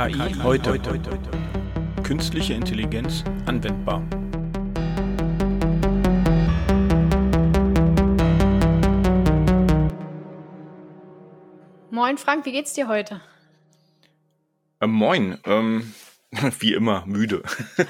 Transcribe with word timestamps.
KI 0.00 0.34
heute. 0.42 0.80
Künstliche 2.02 2.54
Intelligenz 2.54 3.22
anwendbar. 3.44 4.00
Moin 11.90 12.16
Frank, 12.16 12.46
wie 12.46 12.52
geht's 12.52 12.72
dir 12.72 12.88
heute? 12.88 13.20
Äh, 14.80 14.86
moin, 14.86 15.38
ähm, 15.44 15.92
wie 16.60 16.72
immer 16.72 17.04
müde. 17.04 17.42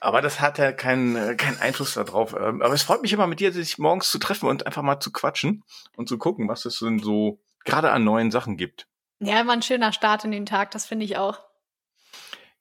Aber 0.00 0.20
das 0.20 0.42
hat 0.42 0.58
ja 0.58 0.72
keinen, 0.72 1.16
äh, 1.16 1.36
keinen 1.36 1.58
Einfluss 1.58 1.94
darauf. 1.94 2.34
Ähm, 2.38 2.60
aber 2.60 2.74
es 2.74 2.82
freut 2.82 3.00
mich 3.00 3.14
immer 3.14 3.26
mit 3.26 3.40
dir, 3.40 3.50
sich 3.50 3.78
morgens 3.78 4.10
zu 4.10 4.18
treffen 4.18 4.46
und 4.46 4.66
einfach 4.66 4.82
mal 4.82 5.00
zu 5.00 5.10
quatschen 5.10 5.64
und 5.96 6.10
zu 6.10 6.18
gucken, 6.18 6.48
was 6.48 6.66
es 6.66 6.80
denn 6.80 6.98
so 6.98 7.40
gerade 7.64 7.92
an 7.92 8.04
neuen 8.04 8.30
Sachen 8.30 8.58
gibt. 8.58 8.86
Ja, 9.24 9.46
war 9.46 9.54
ein 9.54 9.62
schöner 9.62 9.92
Start 9.92 10.24
in 10.24 10.30
den 10.30 10.46
Tag, 10.46 10.70
das 10.70 10.86
finde 10.86 11.04
ich 11.04 11.16
auch. 11.16 11.40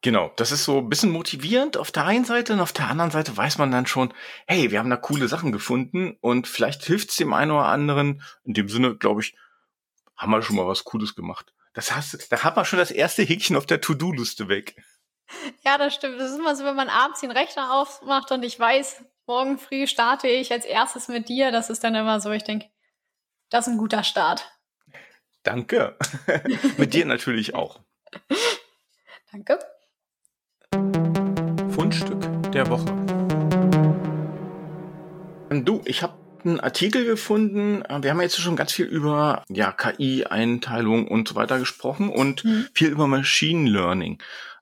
Genau, 0.02 0.32
das 0.36 0.52
ist 0.52 0.66
so 0.66 0.80
ein 0.80 0.90
bisschen 0.90 1.12
motivierend 1.12 1.78
auf 1.78 1.92
der 1.92 2.06
einen 2.06 2.26
Seite 2.26 2.52
und 2.52 2.60
auf 2.60 2.74
der 2.74 2.90
anderen 2.90 3.12
Seite 3.12 3.36
weiß 3.36 3.58
man 3.58 3.72
dann 3.72 3.86
schon, 3.86 4.14
hey, 4.48 4.70
wir 4.70 4.80
haben 4.80 4.90
da 4.90 4.98
coole 4.98 5.30
Sachen 5.30 5.54
gefunden 5.54 6.18
und 6.20 6.48
vielleicht 6.48 6.84
hilft 6.84 7.12
es 7.12 7.16
dem 7.16 7.32
einen 7.32 7.52
oder 7.52 7.68
anderen. 7.68 8.22
In 8.44 8.54
dem 8.54 8.68
Sinne, 8.68 8.98
glaube 8.98 9.22
ich, 9.22 9.36
haben 10.18 10.32
wir 10.32 10.42
schon 10.42 10.58
mal 10.58 10.68
was 10.68 10.84
Cooles 10.84 11.16
gemacht. 11.16 11.54
Das 11.74 11.96
heißt, 11.96 12.32
da 12.32 12.44
hat 12.44 12.56
man 12.58 12.66
schon 12.66 12.80
das 12.80 12.92
erste 12.92 13.24
Häkchen 13.24 13.56
auf 13.56 13.66
der 13.66 13.80
To-Do-Liste 13.80 14.50
weg. 14.50 14.76
Ja, 15.64 15.78
das 15.78 15.96
stimmt. 15.96 16.20
Das 16.20 16.32
ist 16.32 16.38
immer 16.38 16.56
so, 16.56 16.66
wenn 16.66 16.76
man 16.76 16.90
abends 16.90 17.22
den 17.22 17.32
Rechner 17.32 17.74
aufmacht 17.74 18.32
und 18.32 18.44
ich 18.44 18.60
weiß, 18.60 19.06
morgen 19.26 19.58
früh 19.58 19.88
starte 19.88 20.28
ich 20.28 20.52
als 20.52 20.66
erstes 20.66 21.08
mit 21.08 21.30
dir. 21.30 21.52
Das 21.52 21.70
ist 21.70 21.84
dann 21.84 21.96
immer 21.96 22.20
so, 22.20 22.32
ich 22.32 22.44
denke, 22.44 22.70
das 23.50 23.68
ist 23.68 23.74
ein 23.74 23.80
guter 23.80 24.04
Start. 24.04 24.52
Danke. 25.44 25.98
mit 26.78 26.94
dir 26.94 27.06
natürlich 27.06 27.54
auch. 27.54 27.82
Danke. 29.32 29.60
Fundstück 31.70 32.22
der 32.54 32.70
Woche. 32.70 32.86
Du, 35.50 35.82
ich 35.86 36.02
habe 36.02 36.18
einen 36.46 36.60
Artikel 36.60 37.06
gefunden. 37.06 37.84
Wir 38.02 38.12
haben 38.12 38.22
jetzt 38.22 38.40
schon 38.40 38.56
ganz 38.56 38.72
viel 38.72 38.86
über 38.86 39.44
ja, 39.50 39.72
KI-Einteilung 39.72 41.08
und 41.08 41.28
so 41.28 41.36
weiter 41.36 41.60
gesprochen 41.60 42.10
und 42.10 42.44
mhm. 42.44 42.68
viel 42.74 42.90
über 42.90 43.08
Machine 43.08 43.70
Learning. 43.70 44.22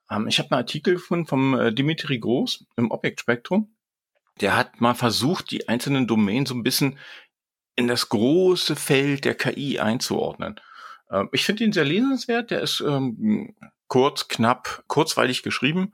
Ähm, 0.09 0.27
ich 0.27 0.39
habe 0.39 0.51
einen 0.51 0.59
Artikel 0.59 0.95
gefunden 0.95 1.27
vom 1.27 1.59
äh, 1.59 1.73
Dimitri 1.73 2.19
Groß 2.19 2.65
im 2.75 2.91
Object 2.91 3.19
Spectrum. 3.19 3.73
Der 4.41 4.55
hat 4.57 4.81
mal 4.81 4.95
versucht, 4.95 5.51
die 5.51 5.67
einzelnen 5.69 6.07
Domänen 6.07 6.45
so 6.45 6.55
ein 6.55 6.63
bisschen 6.63 6.97
in 7.75 7.87
das 7.87 8.09
große 8.09 8.75
Feld 8.75 9.25
der 9.25 9.35
KI 9.35 9.79
einzuordnen. 9.79 10.59
Ähm, 11.11 11.29
ich 11.31 11.45
finde 11.45 11.63
ihn 11.63 11.73
sehr 11.73 11.85
lesenswert. 11.85 12.51
Der 12.51 12.61
ist 12.61 12.81
ähm, 12.81 13.55
kurz, 13.87 14.27
knapp, 14.27 14.83
kurzweilig 14.87 15.43
geschrieben. 15.43 15.93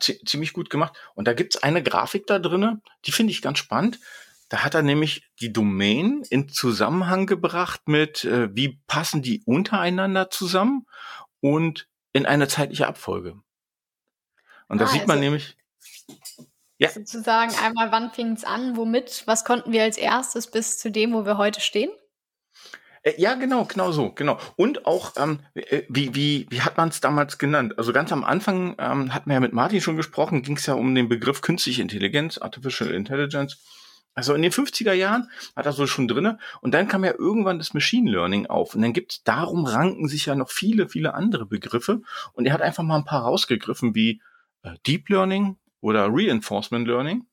ziemlich 0.00 0.52
gut 0.52 0.70
gemacht. 0.70 0.94
Und 1.14 1.28
da 1.28 1.34
gibt's 1.34 1.62
eine 1.62 1.82
Grafik 1.82 2.26
da 2.26 2.38
drinne, 2.38 2.80
die 3.04 3.12
finde 3.12 3.32
ich 3.32 3.42
ganz 3.42 3.58
spannend. 3.58 4.00
Da 4.48 4.64
hat 4.64 4.74
er 4.74 4.82
nämlich 4.82 5.22
die 5.40 5.52
Domain 5.52 6.24
in 6.28 6.48
Zusammenhang 6.48 7.26
gebracht 7.26 7.82
mit, 7.86 8.24
äh, 8.24 8.54
wie 8.54 8.80
passen 8.88 9.22
die 9.22 9.42
untereinander 9.44 10.28
zusammen 10.28 10.86
und 11.40 11.86
in 12.12 12.26
eine 12.26 12.48
zeitliche 12.48 12.88
Abfolge. 12.88 13.40
Und 14.68 14.80
da 14.80 14.86
ah, 14.86 14.88
sieht 14.88 15.06
man 15.06 15.18
also, 15.18 15.24
nämlich. 15.24 15.56
Ja. 16.78 16.88
Sozusagen 16.88 17.54
einmal, 17.62 17.92
wann 17.92 18.10
fing 18.10 18.32
es 18.32 18.42
an, 18.42 18.76
womit, 18.76 19.22
was 19.26 19.44
konnten 19.44 19.70
wir 19.70 19.84
als 19.84 19.98
erstes 19.98 20.50
bis 20.50 20.78
zu 20.78 20.90
dem, 20.90 21.12
wo 21.12 21.24
wir 21.26 21.36
heute 21.36 21.60
stehen? 21.60 21.90
Äh, 23.02 23.14
ja, 23.18 23.34
genau, 23.34 23.64
genau 23.64 23.92
so, 23.92 24.10
genau. 24.12 24.38
Und 24.56 24.86
auch, 24.86 25.12
ähm, 25.16 25.40
äh, 25.54 25.82
wie, 25.88 26.14
wie, 26.14 26.46
wie 26.50 26.60
hat 26.60 26.76
man 26.76 26.90
es 26.90 27.00
damals 27.00 27.38
genannt? 27.38 27.78
Also 27.78 27.92
ganz 27.92 28.12
am 28.12 28.24
Anfang 28.24 28.74
ähm, 28.78 29.14
hatten 29.14 29.30
wir 29.30 29.34
ja 29.34 29.40
mit 29.40 29.52
Martin 29.52 29.80
schon 29.80 29.96
gesprochen, 29.96 30.42
ging 30.42 30.56
es 30.56 30.66
ja 30.66 30.74
um 30.74 30.94
den 30.94 31.08
Begriff 31.08 31.40
künstliche 31.40 31.82
Intelligenz, 31.82 32.38
Artificial 32.38 32.90
Intelligence. 32.90 33.58
Also 34.14 34.34
in 34.34 34.42
den 34.42 34.50
50er 34.50 34.92
Jahren 34.92 35.30
hat 35.54 35.66
er 35.66 35.72
so 35.72 35.86
schon 35.86 36.08
drinne 36.08 36.38
und 36.60 36.74
dann 36.74 36.88
kam 36.88 37.04
ja 37.04 37.14
irgendwann 37.16 37.58
das 37.58 37.74
Machine 37.74 38.10
Learning 38.10 38.46
auf 38.46 38.74
und 38.74 38.82
dann 38.82 38.92
gibt's 38.92 39.22
darum 39.22 39.64
ranken 39.64 40.08
sich 40.08 40.26
ja 40.26 40.34
noch 40.34 40.50
viele, 40.50 40.88
viele 40.88 41.14
andere 41.14 41.46
Begriffe 41.46 42.02
und 42.32 42.44
er 42.44 42.52
hat 42.52 42.60
einfach 42.60 42.82
mal 42.82 42.96
ein 42.96 43.04
paar 43.04 43.22
rausgegriffen 43.22 43.94
wie 43.94 44.20
äh, 44.62 44.74
Deep 44.84 45.08
Learning 45.08 45.56
oder 45.80 46.08
Reinforcement 46.10 46.88
Learning. 46.88 47.26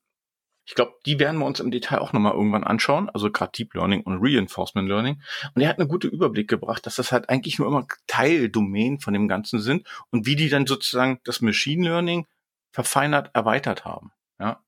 Ich 0.68 0.74
glaube, 0.74 0.92
die 1.06 1.18
werden 1.18 1.38
wir 1.38 1.46
uns 1.46 1.60
im 1.60 1.70
Detail 1.70 2.00
auch 2.00 2.12
nochmal 2.12 2.34
irgendwann 2.34 2.62
anschauen, 2.62 3.08
also 3.08 3.30
gerade 3.30 3.52
Deep 3.52 3.72
Learning 3.72 4.02
und 4.02 4.18
Reinforcement 4.20 4.86
Learning. 4.86 5.22
Und 5.54 5.62
er 5.62 5.68
hat 5.70 5.78
einen 5.78 5.88
guten 5.88 6.10
Überblick 6.10 6.46
gebracht, 6.46 6.84
dass 6.84 6.96
das 6.96 7.10
halt 7.10 7.30
eigentlich 7.30 7.58
nur 7.58 7.68
immer 7.68 7.86
Teildomänen 8.06 9.00
von 9.00 9.14
dem 9.14 9.28
Ganzen 9.28 9.60
sind 9.60 9.86
und 10.10 10.26
wie 10.26 10.36
die 10.36 10.50
dann 10.50 10.66
sozusagen 10.66 11.20
das 11.24 11.40
Machine 11.40 11.88
Learning 11.88 12.26
verfeinert 12.70 13.30
erweitert 13.32 13.86
haben. 13.86 14.12
Ja. 14.38 14.62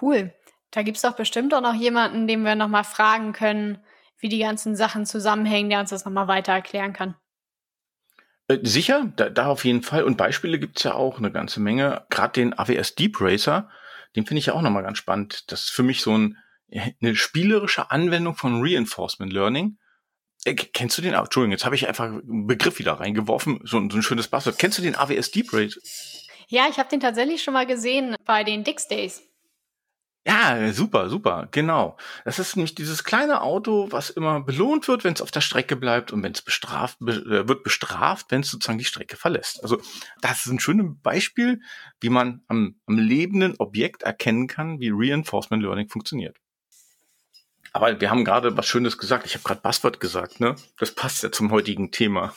Cool. 0.00 0.32
Da 0.70 0.80
gibt's 0.80 1.02
doch 1.02 1.16
bestimmt 1.16 1.52
auch 1.52 1.60
noch 1.60 1.74
jemanden, 1.74 2.26
den 2.26 2.42
wir 2.42 2.54
nochmal 2.54 2.84
fragen 2.84 3.34
können, 3.34 3.84
wie 4.18 4.30
die 4.30 4.38
ganzen 4.38 4.74
Sachen 4.74 5.04
zusammenhängen, 5.04 5.68
der 5.68 5.80
uns 5.80 5.90
das 5.90 6.06
nochmal 6.06 6.28
weiter 6.28 6.52
erklären 6.52 6.94
kann. 6.94 7.14
Äh, 8.48 8.60
sicher, 8.62 9.12
da, 9.16 9.28
da 9.28 9.48
auf 9.48 9.66
jeden 9.66 9.82
Fall. 9.82 10.04
Und 10.04 10.16
Beispiele 10.16 10.58
gibt's 10.58 10.82
ja 10.82 10.94
auch 10.94 11.18
eine 11.18 11.30
ganze 11.30 11.60
Menge. 11.60 12.06
Gerade 12.08 12.32
den 12.32 12.58
AWS 12.58 12.94
Deep 12.94 13.20
Racer, 13.20 13.68
den 14.16 14.26
finde 14.26 14.40
ich 14.40 14.46
ja 14.46 14.54
auch 14.54 14.62
nochmal 14.62 14.82
ganz 14.82 14.98
spannend. 14.98 15.50
Das 15.50 15.64
ist 15.64 15.70
für 15.70 15.82
mich 15.82 16.00
so 16.00 16.16
ein, 16.16 16.38
eine 17.00 17.16
spielerische 17.16 17.90
Anwendung 17.90 18.34
von 18.34 18.60
Reinforcement 18.62 19.32
Learning. 19.32 19.78
Äh, 20.44 20.54
kennst 20.54 20.96
du 20.98 21.02
den? 21.02 21.14
Entschuldigung, 21.14 21.52
jetzt 21.52 21.64
habe 21.64 21.74
ich 21.74 21.88
einfach 21.88 22.06
einen 22.06 22.46
Begriff 22.46 22.78
wieder 22.78 22.94
reingeworfen, 22.94 23.60
so, 23.64 23.78
so 23.90 23.98
ein 23.98 24.02
schönes 24.02 24.28
Buzzword. 24.28 24.58
Kennst 24.58 24.78
du 24.78 24.82
den 24.82 24.96
AWS 24.96 25.30
Deep 25.30 25.52
Racer? 25.52 25.80
Ja, 26.48 26.66
ich 26.70 26.78
habe 26.78 26.88
den 26.88 27.00
tatsächlich 27.00 27.42
schon 27.42 27.54
mal 27.54 27.66
gesehen 27.66 28.16
bei 28.24 28.42
den 28.44 28.64
Dix 28.64 28.88
Days. 28.88 29.22
Ja, 30.28 30.70
super, 30.74 31.08
super, 31.08 31.48
genau. 31.52 31.96
Das 32.26 32.38
ist 32.38 32.54
nämlich 32.54 32.74
dieses 32.74 33.02
kleine 33.02 33.40
Auto, 33.40 33.88
was 33.90 34.10
immer 34.10 34.42
belohnt 34.42 34.86
wird, 34.86 35.02
wenn 35.02 35.14
es 35.14 35.22
auf 35.22 35.30
der 35.30 35.40
Strecke 35.40 35.74
bleibt 35.74 36.12
und 36.12 36.22
wenn 36.22 36.32
es 36.32 36.42
bestraft 36.42 36.98
be 37.00 37.12
äh, 37.12 37.48
wird 37.48 37.62
bestraft, 37.62 38.26
wenn 38.28 38.42
es 38.42 38.50
sozusagen 38.50 38.76
die 38.76 38.84
Strecke 38.84 39.16
verlässt. 39.16 39.62
Also 39.62 39.80
das 40.20 40.44
ist 40.44 40.52
ein 40.52 40.60
schönes 40.60 40.84
Beispiel, 41.02 41.62
wie 42.02 42.10
man 42.10 42.42
am, 42.46 42.78
am 42.84 42.98
lebenden 42.98 43.54
Objekt 43.58 44.02
erkennen 44.02 44.48
kann, 44.48 44.80
wie 44.80 44.90
Reinforcement 44.92 45.62
Learning 45.62 45.88
funktioniert. 45.88 46.36
Aber 47.72 47.98
wir 47.98 48.10
haben 48.10 48.26
gerade 48.26 48.54
was 48.54 48.66
Schönes 48.66 48.98
gesagt. 48.98 49.24
Ich 49.24 49.32
habe 49.32 49.44
gerade 49.44 49.62
Buzzword 49.62 49.98
gesagt, 49.98 50.40
ne? 50.40 50.56
Das 50.76 50.94
passt 50.94 51.22
ja 51.22 51.32
zum 51.32 51.50
heutigen 51.50 51.90
Thema. 51.90 52.34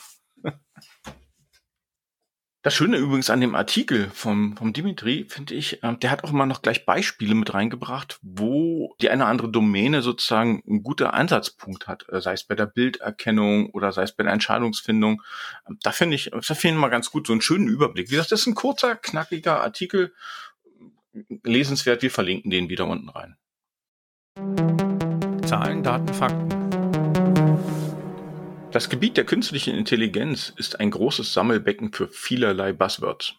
Das 2.62 2.74
Schöne 2.74 2.96
übrigens 2.96 3.28
an 3.28 3.40
dem 3.40 3.56
Artikel 3.56 4.08
vom, 4.14 4.56
vom 4.56 4.72
Dimitri, 4.72 5.26
finde 5.28 5.54
ich, 5.54 5.82
äh, 5.82 5.96
der 5.96 6.12
hat 6.12 6.22
auch 6.22 6.30
immer 6.30 6.46
noch 6.46 6.62
gleich 6.62 6.86
Beispiele 6.86 7.34
mit 7.34 7.52
reingebracht, 7.52 8.20
wo 8.22 8.94
die 9.00 9.10
eine 9.10 9.24
oder 9.24 9.30
andere 9.30 9.50
Domäne 9.50 10.00
sozusagen 10.00 10.62
ein 10.68 10.84
guter 10.84 11.12
Ansatzpunkt 11.12 11.88
hat, 11.88 12.08
äh, 12.08 12.20
sei 12.20 12.34
es 12.34 12.44
bei 12.44 12.54
der 12.54 12.66
Bilderkennung 12.66 13.70
oder 13.70 13.90
sei 13.90 14.04
es 14.04 14.12
bei 14.12 14.22
der 14.22 14.32
Entscheidungsfindung. 14.32 15.22
Ähm, 15.68 15.78
da 15.82 15.90
finde 15.90 16.14
ich, 16.14 16.30
da 16.30 16.40
finde 16.40 16.76
ich 16.76 16.80
mal 16.80 16.88
ganz 16.88 17.10
gut 17.10 17.26
so 17.26 17.32
einen 17.32 17.42
schönen 17.42 17.66
Überblick. 17.66 18.10
Wie 18.10 18.14
gesagt, 18.14 18.30
das 18.30 18.42
ist 18.42 18.46
ein 18.46 18.54
kurzer, 18.54 18.94
knackiger 18.94 19.60
Artikel, 19.60 20.14
lesenswert. 21.42 22.02
Wir 22.02 22.12
verlinken 22.12 22.52
den 22.52 22.68
wieder 22.68 22.86
unten 22.86 23.08
rein. 23.08 23.36
Zahlen, 25.44 25.82
Daten, 25.82 26.14
Fakten. 26.14 26.61
Das 28.72 28.88
Gebiet 28.88 29.18
der 29.18 29.26
künstlichen 29.26 29.74
Intelligenz 29.74 30.48
ist 30.56 30.80
ein 30.80 30.90
großes 30.90 31.34
Sammelbecken 31.34 31.92
für 31.92 32.08
vielerlei 32.08 32.72
Buzzwords. 32.72 33.34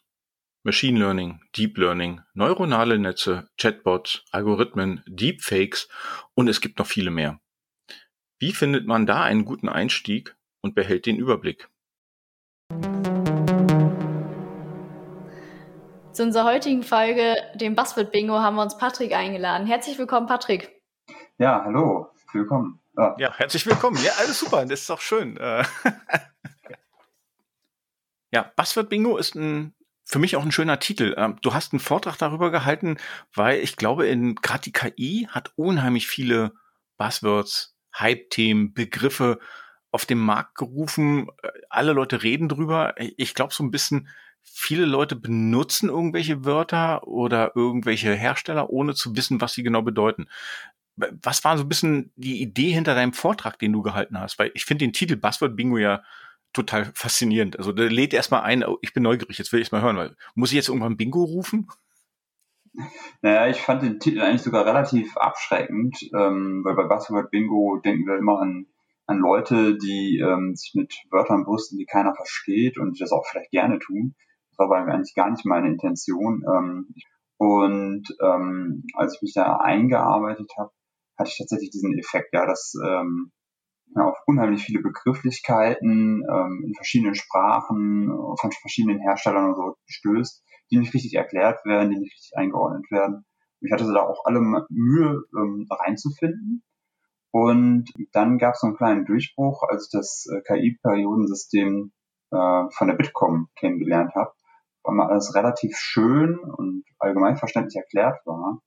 Machine 0.61 0.99
Learning, 0.99 1.41
Deep 1.57 1.75
Learning, 1.79 2.21
neuronale 2.35 2.99
Netze, 2.99 3.49
Chatbots, 3.57 4.23
Algorithmen, 4.29 5.03
Deepfakes 5.07 5.89
und 6.35 6.49
es 6.49 6.61
gibt 6.61 6.77
noch 6.77 6.85
viele 6.85 7.09
mehr. 7.09 7.39
Wie 8.37 8.51
findet 8.51 8.85
man 8.85 9.07
da 9.07 9.23
einen 9.23 9.43
guten 9.43 9.69
Einstieg 9.69 10.35
und 10.61 10.75
behält 10.75 11.07
den 11.07 11.17
Überblick? 11.17 11.67
Zu 16.11 16.21
unserer 16.21 16.45
heutigen 16.45 16.83
Folge, 16.83 17.37
dem 17.55 17.73
Buzzword 17.73 18.11
Bingo, 18.11 18.35
haben 18.35 18.55
wir 18.55 18.61
uns 18.61 18.77
Patrick 18.77 19.15
eingeladen. 19.15 19.65
Herzlich 19.65 19.97
willkommen, 19.97 20.27
Patrick. 20.27 20.79
Ja, 21.39 21.63
hallo, 21.65 22.11
willkommen. 22.33 22.82
Ja. 22.95 23.15
ja, 23.17 23.33
herzlich 23.33 23.65
willkommen. 23.65 23.97
Ja, 24.03 24.11
alles 24.19 24.39
super. 24.39 24.65
Das 24.65 24.81
ist 24.81 24.89
doch 24.89 25.01
schön. 25.01 25.37
Äh. 25.37 25.63
ja, 28.31 28.51
Buzzword 28.55 28.89
Bingo 28.89 29.17
ist 29.17 29.35
ein 29.35 29.73
für 30.05 30.19
mich 30.19 30.35
auch 30.35 30.43
ein 30.43 30.51
schöner 30.51 30.79
Titel. 30.79 31.15
Ähm, 31.17 31.37
du 31.41 31.53
hast 31.53 31.73
einen 31.73 31.79
Vortrag 31.79 32.17
darüber 32.17 32.51
gehalten, 32.51 32.97
weil 33.33 33.59
ich 33.59 33.77
glaube, 33.77 34.07
in 34.07 34.35
gerade 34.35 34.63
die 34.63 34.73
KI 34.73 35.27
hat 35.31 35.53
unheimlich 35.55 36.07
viele 36.07 36.53
Buzzwords, 36.97 37.75
Hype-Themen, 37.97 38.73
Begriffe 38.73 39.39
auf 39.91 40.05
den 40.05 40.19
Markt 40.19 40.55
gerufen. 40.55 41.29
Äh, 41.41 41.49
alle 41.69 41.93
Leute 41.93 42.21
reden 42.21 42.49
drüber. 42.49 42.95
Ich 42.97 43.33
glaube 43.33 43.53
so 43.53 43.63
ein 43.63 43.71
bisschen, 43.71 44.09
viele 44.41 44.85
Leute 44.85 45.15
benutzen 45.15 45.89
irgendwelche 45.89 46.43
Wörter 46.43 47.07
oder 47.07 47.53
irgendwelche 47.55 48.13
Hersteller, 48.13 48.69
ohne 48.69 48.93
zu 48.93 49.15
wissen, 49.15 49.39
was 49.39 49.53
sie 49.53 49.63
genau 49.63 49.81
bedeuten 49.81 50.27
was 50.95 51.43
war 51.43 51.57
so 51.57 51.63
ein 51.63 51.69
bisschen 51.69 52.11
die 52.15 52.41
Idee 52.41 52.71
hinter 52.71 52.95
deinem 52.95 53.13
Vortrag, 53.13 53.57
den 53.59 53.73
du 53.73 53.81
gehalten 53.81 54.19
hast? 54.19 54.37
Weil 54.39 54.51
ich 54.53 54.65
finde 54.65 54.85
den 54.85 54.93
Titel 54.93 55.15
Buzzword 55.15 55.55
Bingo 55.55 55.77
ja 55.77 56.03
total 56.53 56.91
faszinierend. 56.93 57.57
Also 57.57 57.71
der 57.71 57.89
lädt 57.89 58.13
erstmal 58.13 58.43
ein, 58.43 58.63
oh, 58.63 58.77
ich 58.81 58.93
bin 58.93 59.03
neugierig, 59.03 59.37
jetzt 59.37 59.51
will 59.51 59.59
ich 59.59 59.67
es 59.67 59.71
mal 59.71 59.81
hören, 59.81 59.97
weil 59.97 60.15
muss 60.35 60.51
ich 60.51 60.55
jetzt 60.55 60.69
irgendwann 60.69 60.97
Bingo 60.97 61.23
rufen? 61.23 61.67
Naja, 63.21 63.47
ich 63.47 63.57
fand 63.57 63.83
den 63.83 63.99
Titel 63.99 64.21
eigentlich 64.21 64.41
sogar 64.41 64.65
relativ 64.65 65.15
abschreckend, 65.17 65.97
ähm, 66.15 66.61
weil 66.63 66.75
bei 66.75 66.87
Buzzword 66.87 67.29
Bingo 67.29 67.79
denken 67.83 68.07
wir 68.07 68.17
immer 68.17 68.39
an, 68.39 68.67
an 69.05 69.19
Leute, 69.19 69.77
die 69.77 70.19
ähm, 70.19 70.55
sich 70.55 70.73
mit 70.73 70.93
Wörtern 71.11 71.43
brüsten, 71.43 71.77
die 71.77 71.85
keiner 71.85 72.15
versteht 72.15 72.77
und 72.77 72.99
das 72.99 73.11
auch 73.11 73.25
vielleicht 73.29 73.51
gerne 73.51 73.79
tun. 73.79 74.15
Das 74.49 74.59
war 74.59 74.77
aber 74.77 74.91
eigentlich 74.91 75.15
gar 75.15 75.29
nicht 75.29 75.45
meine 75.45 75.67
Intention. 75.67 76.43
Ähm, 76.47 76.95
und 77.37 78.05
ähm, 78.21 78.83
als 78.93 79.15
ich 79.15 79.21
mich 79.21 79.33
da 79.33 79.57
eingearbeitet 79.57 80.51
habe, 80.57 80.71
hatte 81.17 81.29
ich 81.29 81.37
tatsächlich 81.37 81.71
diesen 81.71 81.97
Effekt, 81.97 82.33
ja, 82.33 82.45
dass 82.45 82.73
ähm, 82.83 83.31
ja, 83.95 84.09
auf 84.09 84.17
unheimlich 84.25 84.63
viele 84.63 84.81
Begrifflichkeiten 84.81 86.23
ähm, 86.29 86.63
in 86.65 86.73
verschiedenen 86.73 87.15
Sprachen 87.15 88.09
von 88.39 88.51
verschiedenen 88.51 88.99
Herstellern 88.99 89.49
und 89.49 89.55
so 89.55 89.75
stößt, 89.85 90.43
die 90.71 90.77
nicht 90.77 90.93
richtig 90.93 91.13
erklärt 91.13 91.63
werden, 91.65 91.91
die 91.91 91.99
nicht 91.99 92.13
richtig 92.13 92.37
eingeordnet 92.37 92.89
werden. 92.91 93.25
Ich 93.61 93.71
hatte 93.71 93.91
da 93.93 94.01
auch 94.01 94.25
alle 94.25 94.41
Mühe 94.69 95.23
ähm, 95.37 95.67
reinzufinden. 95.69 96.63
Und 97.31 97.89
dann 98.11 98.37
gab 98.37 98.53
es 98.53 98.61
so 98.61 98.67
einen 98.67 98.75
kleinen 98.75 99.05
Durchbruch, 99.05 99.63
als 99.67 99.85
ich 99.85 99.91
das 99.91 100.27
äh, 100.31 100.41
KI-Periodensystem 100.41 101.91
äh, 102.31 102.63
von 102.71 102.87
der 102.87 102.95
Bitkom 102.95 103.47
kennengelernt 103.55 104.13
habe, 104.15 104.31
weil 104.83 104.95
mal 104.95 105.09
alles 105.09 105.33
relativ 105.33 105.75
schön 105.77 106.37
und 106.39 106.83
allgemein 106.99 107.37
verständlich 107.37 107.75
erklärt 107.75 108.19
war. 108.25 108.59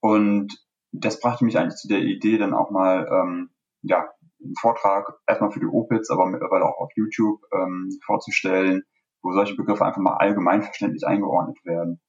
Und 0.00 0.52
das 1.00 1.20
brachte 1.20 1.44
mich 1.44 1.58
eigentlich 1.58 1.76
zu 1.76 1.88
der 1.88 2.00
Idee, 2.00 2.38
dann 2.38 2.54
auch 2.54 2.70
mal 2.70 3.06
ähm, 3.10 3.50
ja, 3.82 4.08
einen 4.42 4.54
Vortrag 4.60 5.18
erstmal 5.26 5.50
für 5.50 5.60
die 5.60 5.66
Opitz, 5.66 6.10
aber 6.10 6.26
mittlerweile 6.26 6.64
auch 6.64 6.78
auf 6.78 6.90
YouTube 6.96 7.40
ähm, 7.52 7.90
vorzustellen, 8.04 8.82
wo 9.22 9.32
solche 9.32 9.56
Begriffe 9.56 9.84
einfach 9.84 10.00
mal 10.00 10.16
allgemein 10.16 10.62
verständlich 10.62 11.06
eingeordnet 11.06 11.58
werden. 11.64 12.00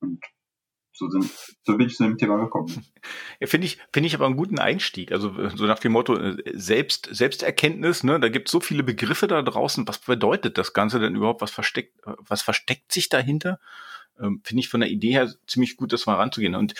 Und 0.00 0.24
so, 0.92 1.08
sind, 1.08 1.30
so 1.64 1.76
bin 1.76 1.86
ich 1.86 1.96
zu 1.96 2.02
dem 2.02 2.18
Thema 2.18 2.36
gekommen. 2.38 2.84
Ja, 3.40 3.46
finde 3.46 3.66
ich, 3.66 3.78
finde 3.92 4.08
ich 4.08 4.14
aber 4.16 4.26
einen 4.26 4.36
guten 4.36 4.58
Einstieg. 4.58 5.12
Also 5.12 5.48
so 5.50 5.66
nach 5.66 5.78
dem 5.78 5.92
Motto 5.92 6.16
äh, 6.16 6.36
Selbst, 6.54 7.08
Selbsterkenntnis, 7.10 8.02
ne, 8.02 8.18
da 8.18 8.28
gibt 8.28 8.48
es 8.48 8.52
so 8.52 8.58
viele 8.58 8.82
Begriffe 8.82 9.28
da 9.28 9.40
draußen. 9.42 9.86
Was 9.86 10.00
bedeutet 10.00 10.58
das 10.58 10.72
Ganze 10.72 10.98
denn 10.98 11.14
überhaupt? 11.14 11.40
Was 11.40 11.52
versteckt, 11.52 11.96
was 12.04 12.42
versteckt 12.42 12.90
sich 12.90 13.08
dahinter? 13.08 13.60
Ähm, 14.20 14.40
finde 14.44 14.60
ich 14.60 14.68
von 14.68 14.80
der 14.80 14.90
Idee 14.90 15.12
her 15.12 15.32
ziemlich 15.46 15.76
gut, 15.76 15.92
das 15.92 16.06
mal 16.06 16.16
ranzugehen. 16.16 16.56
Und 16.56 16.74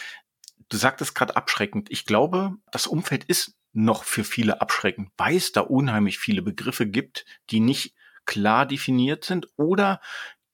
du 0.69 0.77
sagtest 0.77 1.15
gerade 1.15 1.37
abschreckend. 1.37 1.91
Ich 1.91 2.07
glaube, 2.07 2.55
das 2.73 2.87
Umfeld 2.87 3.25
ist 3.25 3.57
noch 3.73 4.05
für 4.05 4.25
viele 4.25 4.61
abschreckend, 4.61 5.11
weil 5.17 5.37
es 5.37 5.53
da 5.53 5.61
unheimlich 5.61 6.19
viele 6.19 6.43
Begriffe 6.43 6.87
gibt, 6.87 7.25
die 7.51 7.61
nicht 7.61 7.95
klar 8.25 8.67
definiert 8.67 9.25
sind 9.25 9.49
oder 9.57 10.01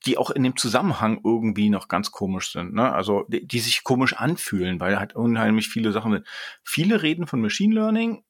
die 0.07 0.19
auch 0.19 0.31
in 0.31 0.43
dem 0.43 0.57
Zusammenhang 0.57 1.21
irgendwie 1.25 1.71
noch 1.71 1.89
ganz 1.89 2.11
komisch 2.11 2.53
sind, 2.53 2.75
ne? 2.75 2.93
Also 2.93 3.25
die, 3.29 3.47
die 3.47 3.61
sich 3.61 3.85
komisch 3.85 4.15
anfühlen, 4.15 4.79
weil 4.81 4.99
halt 4.99 5.15
unheimlich 5.15 5.69
viele 5.69 5.93
Sachen 5.93 6.13
sind. 6.13 6.27
Viele 6.63 7.03
reden 7.03 7.27
von 7.27 7.41
Machine 7.41 7.75
Learning. 7.75 8.23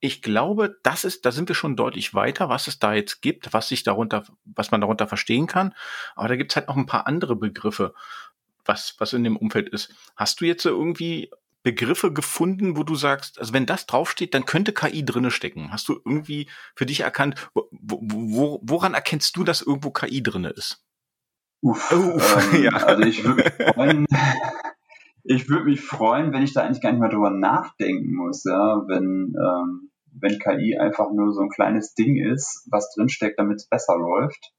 Ich 0.00 0.20
glaube, 0.20 0.76
das 0.82 1.04
ist, 1.04 1.24
da 1.24 1.32
sind 1.32 1.48
wir 1.48 1.54
schon 1.54 1.76
deutlich 1.76 2.12
weiter, 2.12 2.48
was 2.48 2.66
es 2.66 2.78
da 2.78 2.92
jetzt 2.92 3.22
gibt, 3.22 3.52
was 3.52 3.68
sich 3.68 3.82
darunter, 3.82 4.24
was 4.44 4.70
man 4.70 4.80
darunter 4.80 5.06
verstehen 5.06 5.46
kann. 5.46 5.74
Aber 6.16 6.28
da 6.28 6.36
gibt's 6.36 6.56
halt 6.56 6.68
noch 6.68 6.76
ein 6.76 6.86
paar 6.86 7.06
andere 7.06 7.36
Begriffe, 7.36 7.94
was, 8.66 8.94
was 8.98 9.12
in 9.12 9.24
dem 9.24 9.36
Umfeld 9.36 9.68
ist. 9.68 9.94
Hast 10.16 10.40
du 10.40 10.44
jetzt 10.44 10.64
irgendwie 10.64 11.30
Begriffe 11.66 12.12
gefunden, 12.12 12.76
wo 12.76 12.84
du 12.84 12.94
sagst, 12.94 13.40
also 13.40 13.52
wenn 13.52 13.66
das 13.66 13.86
draufsteht, 13.86 14.34
dann 14.34 14.46
könnte 14.46 14.72
KI 14.72 15.04
drinne 15.04 15.32
stecken. 15.32 15.72
Hast 15.72 15.88
du 15.88 15.94
irgendwie 16.04 16.48
für 16.76 16.86
dich 16.86 17.00
erkannt, 17.00 17.50
wo, 17.54 17.68
wo, 17.72 18.60
woran 18.62 18.94
erkennst 18.94 19.36
du, 19.36 19.42
dass 19.42 19.62
irgendwo 19.62 19.90
KI 19.90 20.22
drinne 20.22 20.50
ist? 20.50 20.86
Uff, 21.62 21.90
Uff 21.90 22.54
ähm, 22.54 22.62
ja. 22.62 22.70
Also 22.70 23.02
ich 23.02 23.24
würde 23.24 23.42
mich 23.42 23.74
freuen, 23.74 24.06
ich 25.24 25.48
würde 25.48 25.64
mich 25.64 25.80
freuen, 25.80 26.32
wenn 26.32 26.44
ich 26.44 26.54
da 26.54 26.62
eigentlich 26.62 26.80
gar 26.80 26.92
nicht 26.92 27.00
mehr 27.00 27.10
drüber 27.10 27.30
nachdenken 27.30 28.14
muss, 28.14 28.44
ja, 28.44 28.84
wenn, 28.86 29.34
ähm, 29.34 29.90
wenn 30.12 30.38
KI 30.38 30.78
einfach 30.78 31.10
nur 31.12 31.32
so 31.32 31.40
ein 31.40 31.50
kleines 31.50 31.94
Ding 31.94 32.16
ist, 32.16 32.64
was 32.70 32.94
drinsteckt, 32.94 33.40
damit 33.40 33.56
es 33.56 33.68
besser 33.68 33.96
läuft. 33.96 34.52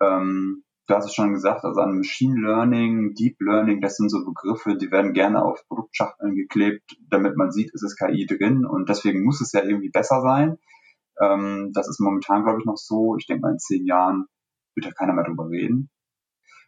Ähm, 0.00 0.62
du 0.86 0.94
hast 0.94 1.06
es 1.06 1.14
schon 1.14 1.32
gesagt, 1.32 1.64
also 1.64 1.80
an 1.80 1.96
Machine 1.96 2.40
Learning, 2.40 3.14
Deep 3.14 3.40
Learning, 3.40 3.80
das 3.80 3.96
sind 3.96 4.08
so 4.08 4.24
Begriffe, 4.24 4.76
die 4.76 4.90
werden 4.90 5.12
gerne 5.12 5.44
auf 5.44 5.66
Produktschachteln 5.68 6.34
geklebt, 6.34 6.96
damit 7.10 7.36
man 7.36 7.50
sieht, 7.50 7.74
es 7.74 7.82
ist 7.82 7.96
KI 7.96 8.26
drin 8.26 8.64
und 8.64 8.88
deswegen 8.88 9.24
muss 9.24 9.40
es 9.40 9.52
ja 9.52 9.62
irgendwie 9.62 9.90
besser 9.90 10.20
sein. 10.22 10.58
Ähm, 11.20 11.72
das 11.72 11.88
ist 11.88 12.00
momentan, 12.00 12.44
glaube 12.44 12.60
ich, 12.60 12.66
noch 12.66 12.76
so. 12.76 13.16
Ich 13.16 13.26
denke 13.26 13.42
mal, 13.42 13.52
in 13.52 13.58
zehn 13.58 13.84
Jahren 13.86 14.26
wird 14.74 14.86
ja 14.86 14.92
keiner 14.92 15.14
mehr 15.14 15.24
drüber 15.24 15.48
reden. 15.48 15.90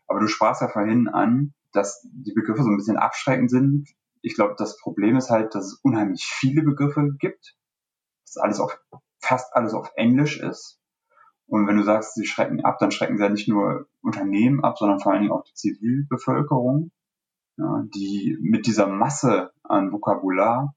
Aber 0.07 0.21
du 0.21 0.27
sprachst 0.27 0.63
ja 0.63 0.69
vorhin 0.69 1.09
an, 1.09 1.53
dass 1.73 2.01
die 2.03 2.33
Begriffe 2.33 2.63
so 2.63 2.71
ein 2.71 2.77
bisschen 2.77 2.97
abschreckend 2.97 3.51
sind. 3.51 3.89
Ich 4.23 4.35
glaube, 4.35 4.55
das 4.57 4.79
Problem 4.79 5.17
ist 5.17 5.31
halt, 5.31 5.55
dass 5.55 5.67
es 5.67 5.81
unheimlich 5.83 6.25
viele 6.25 6.63
Begriffe 6.63 7.11
gibt, 7.19 7.57
dass 8.25 8.39
alles 8.39 8.59
auf, 8.59 8.81
fast 9.21 9.55
alles 9.55 9.75
auf 9.75 9.93
Englisch 9.97 10.41
ist 10.41 10.81
und 11.49 11.67
wenn 11.67 11.79
du 11.79 11.83
sagst, 11.83 12.15
sie 12.15 12.27
schrecken 12.27 12.65
ab, 12.65 12.77
dann 12.79 12.91
schrecken 12.91 13.17
sie 13.17 13.25
ja 13.25 13.31
nicht 13.31 13.49
nur 13.49 13.89
Unternehmen 14.03 14.63
ab, 14.63 14.79
sondern 14.79 15.01
vor 15.01 15.13
allen 15.13 15.23
Dingen 15.23 15.33
auch 15.33 15.45
die 15.45 15.55
Zivilbevölkerung, 15.55 16.91
ja, 17.57 17.85
die 17.95 18.37
mit 18.41 18.67
dieser 18.67 18.87
Masse 18.87 19.53
an 19.63 19.91
Vokabular 19.91 20.75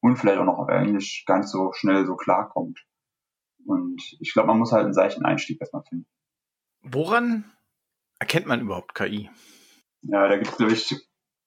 und 0.00 0.16
vielleicht 0.16 0.38
auch 0.38 0.44
noch 0.44 0.58
auf 0.58 0.68
Englisch 0.68 1.24
gar 1.26 1.38
nicht 1.38 1.48
so 1.48 1.72
schnell 1.72 2.04
so 2.06 2.14
klarkommt. 2.14 2.86
Und 3.64 4.02
ich 4.20 4.34
glaube, 4.34 4.48
man 4.48 4.58
muss 4.58 4.70
halt 4.70 4.84
einen 4.84 4.94
seichten 4.94 5.24
Einstieg 5.24 5.60
erstmal 5.60 5.82
finden. 5.82 6.06
Woran 6.82 7.50
erkennt 8.18 8.46
man 8.46 8.60
überhaupt 8.60 8.94
KI? 8.94 9.30
Ja, 10.02 10.28
da 10.28 10.36
gibt 10.36 10.50
es, 10.50 10.56
glaube 10.58 10.72
ich, 10.74 10.94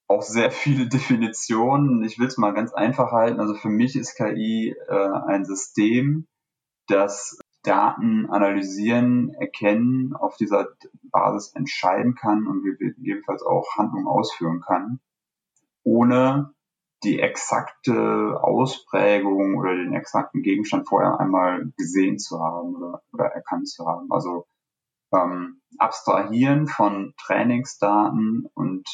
auch 0.07 0.23
sehr 0.23 0.49
viele 0.49 0.87
Definitionen. 0.89 2.03
Ich 2.03 2.17
will 2.17 2.27
es 2.27 2.37
mal 2.37 2.53
ganz 2.53 2.73
einfach 2.73 3.11
halten. 3.11 3.39
Also 3.39 3.53
für 3.53 3.69
mich 3.69 3.95
ist 3.95 4.15
KI 4.15 4.75
äh, 4.87 5.09
ein 5.27 5.45
System, 5.45 6.27
das 6.87 7.39
Daten 7.63 8.29
analysieren, 8.29 9.33
erkennen, 9.33 10.15
auf 10.15 10.37
dieser 10.37 10.69
Basis 11.03 11.53
entscheiden 11.55 12.15
kann 12.15 12.47
und 12.47 12.63
gegebenenfalls 12.63 13.43
auch 13.43 13.67
Handlungen 13.77 14.07
ausführen 14.07 14.61
kann, 14.61 14.99
ohne 15.83 16.53
die 17.03 17.19
exakte 17.19 18.37
Ausprägung 18.41 19.55
oder 19.55 19.75
den 19.75 19.93
exakten 19.93 20.41
Gegenstand 20.41 20.87
vorher 20.87 21.19
einmal 21.19 21.71
gesehen 21.77 22.19
zu 22.19 22.39
haben 22.39 22.75
oder, 22.75 23.01
oder 23.13 23.25
erkannt 23.25 23.69
zu 23.69 23.85
haben. 23.87 24.11
Also 24.11 24.47
ähm, 25.13 25.61
abstrahieren 25.77 26.67
von 26.67 27.13
Trainingsdaten 27.17 28.47
und 28.53 28.87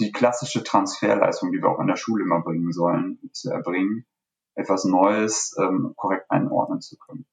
die 0.00 0.12
klassische 0.12 0.64
Transferleistung, 0.64 1.52
die 1.52 1.58
wir 1.58 1.68
auch 1.68 1.80
in 1.80 1.86
der 1.86 1.96
Schule 1.96 2.24
immer 2.24 2.40
bringen 2.40 2.72
sollen, 2.72 3.18
zu 3.32 3.50
erbringen, 3.50 4.06
etwas 4.54 4.84
Neues 4.84 5.54
ähm, 5.58 5.92
korrekt 5.96 6.30
einordnen 6.30 6.80
zu 6.80 6.96
können. 6.96 7.26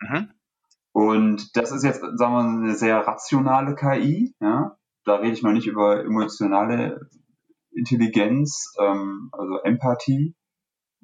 Mhm. 0.00 0.30
Und 0.92 1.56
das 1.56 1.70
ist 1.70 1.84
jetzt, 1.84 2.00
sagen 2.00 2.18
wir 2.18 2.42
mal, 2.42 2.48
eine 2.48 2.74
sehr 2.74 2.98
rationale 3.06 3.74
KI. 3.74 4.34
Ja? 4.40 4.76
Da 5.04 5.16
rede 5.16 5.32
ich 5.32 5.42
noch 5.42 5.52
nicht 5.52 5.66
über 5.66 6.04
emotionale 6.04 7.08
Intelligenz, 7.70 8.74
ähm, 8.80 9.28
also 9.32 9.58
Empathie, 9.62 10.34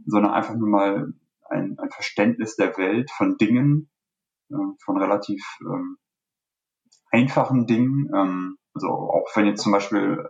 sondern 0.04 0.32
einfach 0.32 0.54
nur 0.54 0.68
mal 0.68 1.14
ein, 1.48 1.78
ein 1.78 1.90
Verständnis 1.90 2.56
der 2.56 2.76
Welt 2.76 3.10
von 3.10 3.36
Dingen, 3.36 3.90
äh, 4.50 4.56
von 4.84 4.98
relativ 4.98 5.44
ähm, 5.60 5.98
einfachen 7.10 7.66
Dingen. 7.66 8.10
Ähm, 8.14 8.58
also 8.74 8.88
auch 8.88 9.28
wenn 9.34 9.46
jetzt 9.46 9.62
zum 9.62 9.72
Beispiel 9.72 10.28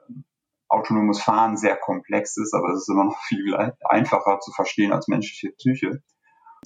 autonomes 0.69 1.23
Fahren 1.23 1.57
sehr 1.57 1.77
komplex 1.77 2.37
ist, 2.37 2.53
aber 2.53 2.71
es 2.71 2.83
ist 2.83 2.91
immer 2.91 3.05
noch 3.05 3.19
viel 3.23 3.55
einfacher 3.85 4.41
zu 4.41 4.51
verstehen 4.53 4.93
als 4.93 5.09
menschliche 5.09 5.53
Psyche 5.53 6.03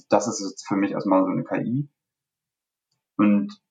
das 0.09 0.27
ist 0.27 0.41
jetzt 0.41 0.67
für 0.67 0.75
mich 0.75 0.91
erstmal 0.91 1.23
so 1.23 1.29
eine 1.29 1.43
KI. 1.43 1.89
Und 3.17 3.61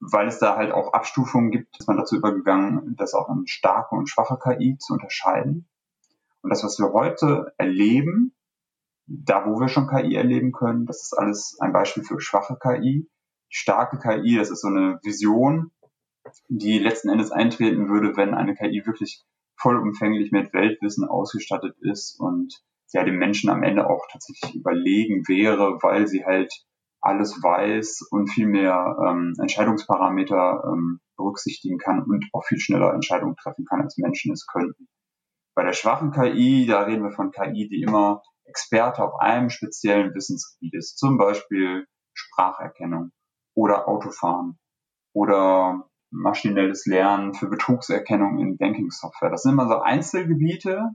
weil 0.00 0.28
es 0.28 0.38
da 0.38 0.56
halt 0.56 0.72
auch 0.72 0.92
Abstufungen 0.92 1.50
gibt, 1.50 1.78
ist 1.78 1.86
man 1.86 1.96
dazu 1.96 2.16
übergegangen, 2.16 2.96
das 2.96 3.14
auch 3.14 3.28
in 3.30 3.46
starke 3.46 3.94
und 3.94 4.08
schwache 4.08 4.38
KI 4.38 4.76
zu 4.78 4.94
unterscheiden. 4.94 5.68
Und 6.42 6.50
das, 6.50 6.62
was 6.64 6.78
wir 6.78 6.92
heute 6.92 7.54
erleben, 7.56 8.34
da 9.06 9.46
wo 9.46 9.60
wir 9.60 9.68
schon 9.68 9.88
KI 9.88 10.14
erleben 10.14 10.52
können, 10.52 10.86
das 10.86 11.02
ist 11.02 11.12
alles 11.12 11.58
ein 11.60 11.72
Beispiel 11.72 12.02
für 12.02 12.20
schwache 12.20 12.56
KI. 12.60 13.08
Starke 13.48 13.98
KI, 13.98 14.36
das 14.36 14.50
ist 14.50 14.62
so 14.62 14.68
eine 14.68 14.98
Vision, 15.02 15.70
die 16.48 16.78
letzten 16.78 17.08
Endes 17.08 17.30
eintreten 17.30 17.88
würde, 17.88 18.16
wenn 18.16 18.34
eine 18.34 18.54
KI 18.54 18.84
wirklich 18.84 19.24
vollumfänglich 19.56 20.32
mit 20.32 20.52
Weltwissen 20.52 21.06
ausgestattet 21.08 21.76
ist 21.80 22.18
und 22.18 22.62
ja 22.92 23.04
dem 23.04 23.16
Menschen 23.16 23.50
am 23.50 23.62
Ende 23.62 23.88
auch 23.88 24.06
tatsächlich 24.10 24.54
überlegen 24.54 25.26
wäre, 25.28 25.78
weil 25.82 26.06
sie 26.06 26.24
halt 26.24 26.52
alles 27.00 27.42
weiß 27.42 28.08
und 28.10 28.28
viel 28.28 28.46
mehr 28.46 28.96
ähm, 29.06 29.34
Entscheidungsparameter 29.40 30.64
ähm, 30.66 31.00
berücksichtigen 31.16 31.78
kann 31.78 32.02
und 32.02 32.26
auch 32.32 32.44
viel 32.44 32.58
schneller 32.58 32.92
Entscheidungen 32.94 33.36
treffen 33.36 33.64
kann, 33.64 33.82
als 33.82 33.96
Menschen 33.96 34.32
es 34.32 34.46
könnten. 34.46 34.88
Bei 35.54 35.62
der 35.62 35.72
schwachen 35.72 36.10
KI, 36.10 36.66
da 36.66 36.82
reden 36.82 37.04
wir 37.04 37.12
von 37.12 37.30
KI, 37.30 37.68
die 37.68 37.82
immer 37.82 38.22
Experte 38.44 39.02
auf 39.02 39.18
einem 39.20 39.50
speziellen 39.50 40.14
Wissensgebiet 40.14 40.74
ist, 40.74 40.98
zum 40.98 41.16
Beispiel 41.18 41.86
Spracherkennung 42.14 43.10
oder 43.54 43.88
Autofahren 43.88 44.58
oder 45.12 45.88
maschinelles 46.10 46.86
Lernen 46.86 47.34
für 47.34 47.48
Betrugserkennung 47.48 48.38
in 48.38 48.58
Banking-Software. 48.58 49.30
Das 49.30 49.42
sind 49.42 49.52
immer 49.52 49.68
so 49.68 49.80
Einzelgebiete, 49.80 50.90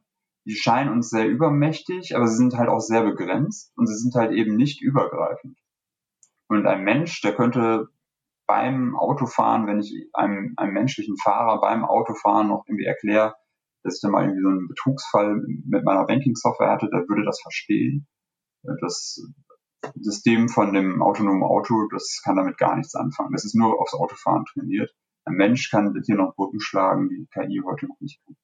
die 0.45 0.55
scheinen 0.55 0.91
uns 0.91 1.09
sehr 1.09 1.27
übermächtig, 1.27 2.15
aber 2.15 2.27
sie 2.27 2.37
sind 2.37 2.55
halt 2.55 2.69
auch 2.69 2.79
sehr 2.79 3.03
begrenzt 3.03 3.71
und 3.75 3.87
sie 3.87 3.95
sind 3.95 4.15
halt 4.15 4.31
eben 4.31 4.55
nicht 4.55 4.81
übergreifend. 4.81 5.57
Und 6.47 6.65
ein 6.65 6.83
Mensch, 6.83 7.21
der 7.21 7.35
könnte 7.35 7.89
beim 8.47 8.97
Autofahren, 8.97 9.67
wenn 9.67 9.79
ich 9.79 10.09
einem, 10.13 10.53
einem 10.57 10.73
menschlichen 10.73 11.15
Fahrer 11.17 11.61
beim 11.61 11.85
Autofahren 11.85 12.49
noch 12.49 12.65
irgendwie 12.67 12.85
erkläre, 12.85 13.35
dass 13.83 13.95
ich 13.95 14.01
da 14.01 14.09
mal 14.09 14.23
irgendwie 14.23 14.41
so 14.41 14.49
einen 14.49 14.67
Betrugsfall 14.67 15.41
mit 15.65 15.85
meiner 15.85 16.05
Banking-Software 16.05 16.71
hatte, 16.71 16.89
der 16.91 17.07
würde 17.07 17.23
das 17.23 17.39
verstehen. 17.41 18.07
Das 18.81 19.21
System 19.95 20.49
von 20.49 20.73
dem 20.73 21.01
autonomen 21.01 21.43
Auto, 21.43 21.87
das 21.91 22.21
kann 22.23 22.35
damit 22.35 22.57
gar 22.57 22.75
nichts 22.75 22.93
anfangen. 22.95 23.31
Das 23.31 23.45
ist 23.45 23.55
nur 23.55 23.79
aufs 23.79 23.93
Autofahren 23.93 24.45
trainiert. 24.45 24.91
Ein 25.25 25.35
Mensch 25.35 25.69
kann 25.69 25.99
hier 26.05 26.15
noch 26.15 26.35
Brücken 26.35 26.59
schlagen, 26.59 27.09
die 27.09 27.27
KI 27.31 27.61
heute 27.63 27.87
noch 27.87 27.99
nicht 27.99 28.19
kann. 28.25 28.35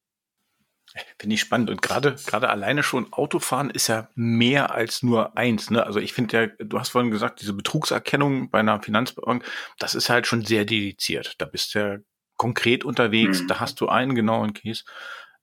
Finde 1.20 1.34
ich 1.36 1.42
spannend. 1.42 1.70
Und 1.70 1.82
gerade, 1.82 2.16
gerade 2.26 2.50
alleine 2.50 2.82
schon 2.82 3.12
Autofahren 3.14 3.70
ist 3.70 3.88
ja 3.88 4.10
mehr 4.16 4.72
als 4.72 5.04
nur 5.04 5.38
eins. 5.38 5.70
Ne? 5.70 5.86
Also 5.86 6.00
ich 6.00 6.14
finde 6.14 6.38
ja, 6.38 6.48
du 6.66 6.80
hast 6.80 6.90
vorhin 6.90 7.12
gesagt, 7.12 7.42
diese 7.42 7.54
Betrugserkennung 7.54 8.50
bei 8.50 8.60
einer 8.60 8.82
Finanzbank, 8.82 9.44
das 9.80 9.96
ist 9.96 10.10
halt 10.10 10.28
schon 10.28 10.44
sehr 10.44 10.66
dediziert. 10.66 11.36
Da 11.40 11.46
bist 11.46 11.76
du 11.76 11.80
ja 11.80 11.98
konkret 12.38 12.84
unterwegs, 12.86 13.42
mhm. 13.42 13.48
da 13.48 13.60
hast 13.60 13.82
du 13.82 13.90
einen 13.90 14.16
genauen 14.16 14.54
Case. 14.54 14.84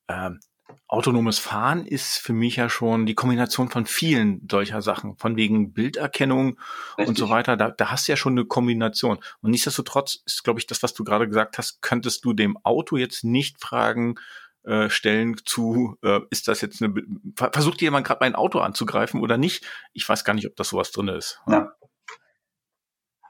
Ähm, 0.08 0.40
autonomes 0.86 1.38
Fahren 1.38 1.86
ist 1.86 2.18
für 2.18 2.32
mich 2.32 2.56
ja 2.56 2.68
schon 2.68 3.06
die 3.06 3.14
Kombination 3.14 3.68
von 3.68 3.86
vielen 3.86 4.46
solcher 4.50 4.82
Sachen, 4.82 5.16
von 5.16 5.36
wegen 5.36 5.72
Bilderkennung 5.72 6.58
Richtig. 6.98 7.08
und 7.08 7.18
so 7.18 7.30
weiter. 7.30 7.56
Da, 7.56 7.70
da 7.70 7.90
hast 7.90 8.06
du 8.06 8.12
ja 8.12 8.16
schon 8.16 8.34
eine 8.34 8.44
Kombination. 8.44 9.18
Und 9.40 9.50
nichtsdestotrotz 9.50 10.22
ist, 10.24 10.44
glaube 10.44 10.60
ich, 10.60 10.66
das, 10.66 10.82
was 10.82 10.94
du 10.94 11.04
gerade 11.04 11.28
gesagt 11.28 11.58
hast, 11.58 11.82
könntest 11.82 12.24
du 12.24 12.32
dem 12.32 12.56
Auto 12.64 12.96
jetzt 12.96 13.24
nicht 13.24 13.60
fragen, 13.60 14.16
äh, 14.64 14.88
stellen 14.88 15.36
zu, 15.44 15.96
äh, 16.02 16.20
ist 16.30 16.48
das 16.48 16.60
jetzt 16.60 16.82
eine, 16.82 16.94
versucht 17.34 17.80
jemand 17.82 18.06
gerade 18.06 18.18
mein 18.20 18.34
Auto 18.34 18.60
anzugreifen 18.60 19.20
oder 19.20 19.36
nicht? 19.36 19.64
Ich 19.92 20.08
weiß 20.08 20.24
gar 20.24 20.34
nicht, 20.34 20.46
ob 20.46 20.56
das 20.56 20.68
sowas 20.68 20.90
drin 20.90 21.08
ist. 21.08 21.40
Ja. 21.46 21.72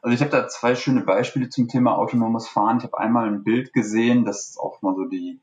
Also 0.03 0.15
ich 0.15 0.21
habe 0.21 0.31
da 0.31 0.47
zwei 0.49 0.75
schöne 0.75 1.03
Beispiele 1.03 1.49
zum 1.49 1.67
Thema 1.67 1.97
autonomes 1.97 2.47
Fahren. 2.47 2.79
Ich 2.79 2.85
habe 2.85 2.99
einmal 2.99 3.27
ein 3.27 3.43
Bild 3.43 3.73
gesehen, 3.73 4.25
das 4.25 4.57
auch 4.61 4.83
mal 4.83 4.95
so 4.95 5.07
die 5.07 5.41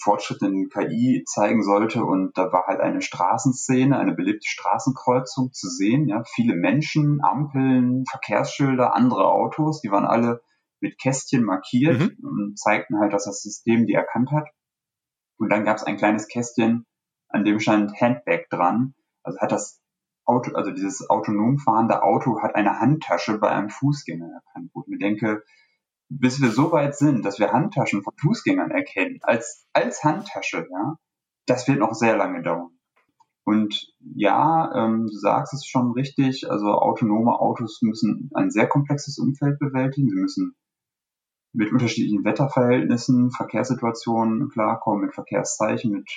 Fortschritte 0.00 0.46
in 0.46 0.68
KI 0.68 1.24
zeigen 1.26 1.62
sollte 1.62 2.04
und 2.04 2.36
da 2.36 2.52
war 2.52 2.66
halt 2.66 2.80
eine 2.80 3.02
Straßenszene, 3.02 3.98
eine 3.98 4.14
belebte 4.14 4.46
Straßenkreuzung 4.46 5.52
zu 5.52 5.68
sehen. 5.68 6.08
Ja, 6.08 6.22
viele 6.24 6.54
Menschen, 6.54 7.20
Ampeln, 7.22 8.04
Verkehrsschilder, 8.08 8.94
andere 8.94 9.26
Autos, 9.26 9.80
die 9.80 9.90
waren 9.90 10.06
alle 10.06 10.42
mit 10.80 10.98
Kästchen 10.98 11.44
markiert 11.44 12.00
mhm. 12.00 12.16
und 12.22 12.58
zeigten 12.58 12.98
halt, 12.98 13.12
dass 13.12 13.24
das 13.24 13.42
System 13.42 13.86
die 13.86 13.94
erkannt 13.94 14.30
hat. 14.30 14.48
Und 15.36 15.50
dann 15.50 15.64
gab 15.64 15.76
es 15.76 15.84
ein 15.84 15.96
kleines 15.96 16.28
Kästchen, 16.28 16.86
an 17.28 17.44
dem 17.44 17.60
stand 17.60 18.00
Handbag 18.00 18.48
dran. 18.50 18.94
Also 19.22 19.40
hat 19.40 19.52
das 19.52 19.80
Auto, 20.24 20.52
also 20.54 20.70
dieses 20.70 21.08
autonom 21.10 21.58
fahrende 21.58 22.02
Auto 22.02 22.40
hat 22.40 22.54
eine 22.54 22.80
Handtasche 22.80 23.38
bei 23.38 23.50
einem 23.50 23.70
Fußgänger 23.70 24.30
erkannt, 24.30 24.70
wo 24.72 24.82
ich 24.82 24.88
mir 24.88 24.98
denke, 24.98 25.42
bis 26.08 26.40
wir 26.40 26.50
so 26.50 26.72
weit 26.72 26.96
sind, 26.96 27.24
dass 27.24 27.38
wir 27.38 27.52
Handtaschen 27.52 28.02
von 28.02 28.14
Fußgängern 28.20 28.70
erkennen, 28.70 29.18
als, 29.22 29.66
als 29.72 30.04
Handtasche, 30.04 30.66
ja, 30.70 30.96
das 31.46 31.66
wird 31.68 31.78
noch 31.78 31.94
sehr 31.94 32.16
lange 32.16 32.42
dauern. 32.42 32.70
Und 33.44 33.92
ja, 34.14 34.72
ähm, 34.74 35.06
du 35.06 35.18
sagst 35.18 35.52
es 35.52 35.66
schon 35.66 35.92
richtig, 35.92 36.50
also 36.50 36.68
autonome 36.68 37.38
Autos 37.38 37.82
müssen 37.82 38.30
ein 38.34 38.50
sehr 38.50 38.66
komplexes 38.66 39.18
Umfeld 39.18 39.58
bewältigen. 39.58 40.08
Sie 40.08 40.16
müssen 40.16 40.56
mit 41.54 41.72
unterschiedlichen 41.72 42.24
Wetterverhältnissen, 42.24 43.30
Verkehrssituationen 43.30 44.48
klarkommen, 44.50 45.06
mit 45.06 45.14
Verkehrszeichen, 45.14 45.92
mit 45.92 46.10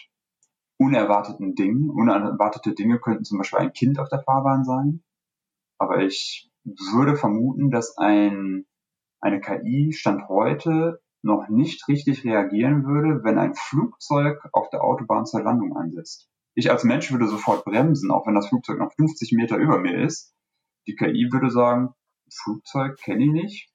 unerwarteten 0.78 1.56
Dingen. 1.56 1.90
Unerwartete 1.90 2.74
Dinge 2.74 3.00
könnten 3.00 3.24
zum 3.24 3.38
Beispiel 3.38 3.60
ein 3.60 3.74
Kind 3.74 4.00
auf 4.00 4.10
der 4.10 4.24
Fahrbahn 4.24 4.64
sein. 4.64 5.04
Aber 5.78 6.02
ich 6.02 6.50
würde 6.64 7.16
vermuten, 7.16 7.70
dass 7.70 7.98
ein, 7.98 8.66
eine 9.22 9.40
KI 9.40 9.94
Stand 9.94 10.28
heute 10.28 11.02
noch 11.22 11.50
nicht 11.50 11.88
richtig 11.88 12.24
reagieren 12.24 12.86
würde, 12.86 13.24
wenn 13.24 13.38
ein 13.38 13.54
Flugzeug 13.54 14.40
auf 14.54 14.70
der 14.70 14.84
Autobahn 14.84 15.26
zur 15.26 15.44
Landung 15.44 15.78
einsetzt. 15.78 16.30
Ich 16.56 16.72
als 16.72 16.84
Mensch 16.84 17.12
würde 17.12 17.28
sofort 17.28 17.64
bremsen, 17.64 18.10
auch 18.10 18.26
wenn 18.26 18.34
das 18.36 18.48
Flugzeug 18.48 18.80
noch 18.80 18.94
50 18.94 19.34
Meter 19.34 19.58
über 19.58 19.78
mir 19.78 20.04
ist. 20.04 20.34
Die 20.88 20.96
KI 20.96 21.30
würde 21.32 21.52
sagen, 21.52 21.94
Flugzeug 22.32 22.98
kenne 22.98 23.26
ich 23.26 23.32
nicht, 23.32 23.70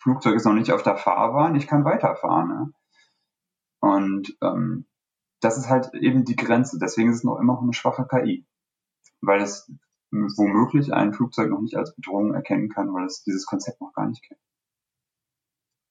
Flugzeug 0.00 0.34
ist 0.34 0.46
noch 0.46 0.54
nicht 0.54 0.72
auf 0.72 0.82
der 0.82 0.96
Fahrbahn, 0.96 1.54
ich 1.54 1.66
kann 1.66 1.84
weiterfahren. 1.84 2.48
Ne? 2.48 2.72
Und 3.80 4.36
ähm, 4.42 4.86
das 5.40 5.58
ist 5.58 5.68
halt 5.68 5.94
eben 5.94 6.24
die 6.24 6.36
Grenze. 6.36 6.78
Deswegen 6.78 7.10
ist 7.10 7.16
es 7.16 7.24
noch 7.24 7.38
immer 7.38 7.54
noch 7.54 7.62
eine 7.62 7.74
schwache 7.74 8.06
KI. 8.06 8.46
Weil 9.20 9.40
es 9.42 9.70
womöglich 10.10 10.92
ein 10.92 11.12
Flugzeug 11.12 11.50
noch 11.50 11.60
nicht 11.60 11.76
als 11.76 11.94
Bedrohung 11.94 12.34
erkennen 12.34 12.68
kann, 12.68 12.92
weil 12.92 13.06
es 13.06 13.22
dieses 13.22 13.46
Konzept 13.46 13.80
noch 13.80 13.92
gar 13.92 14.08
nicht 14.08 14.22
kennt. 14.22 14.40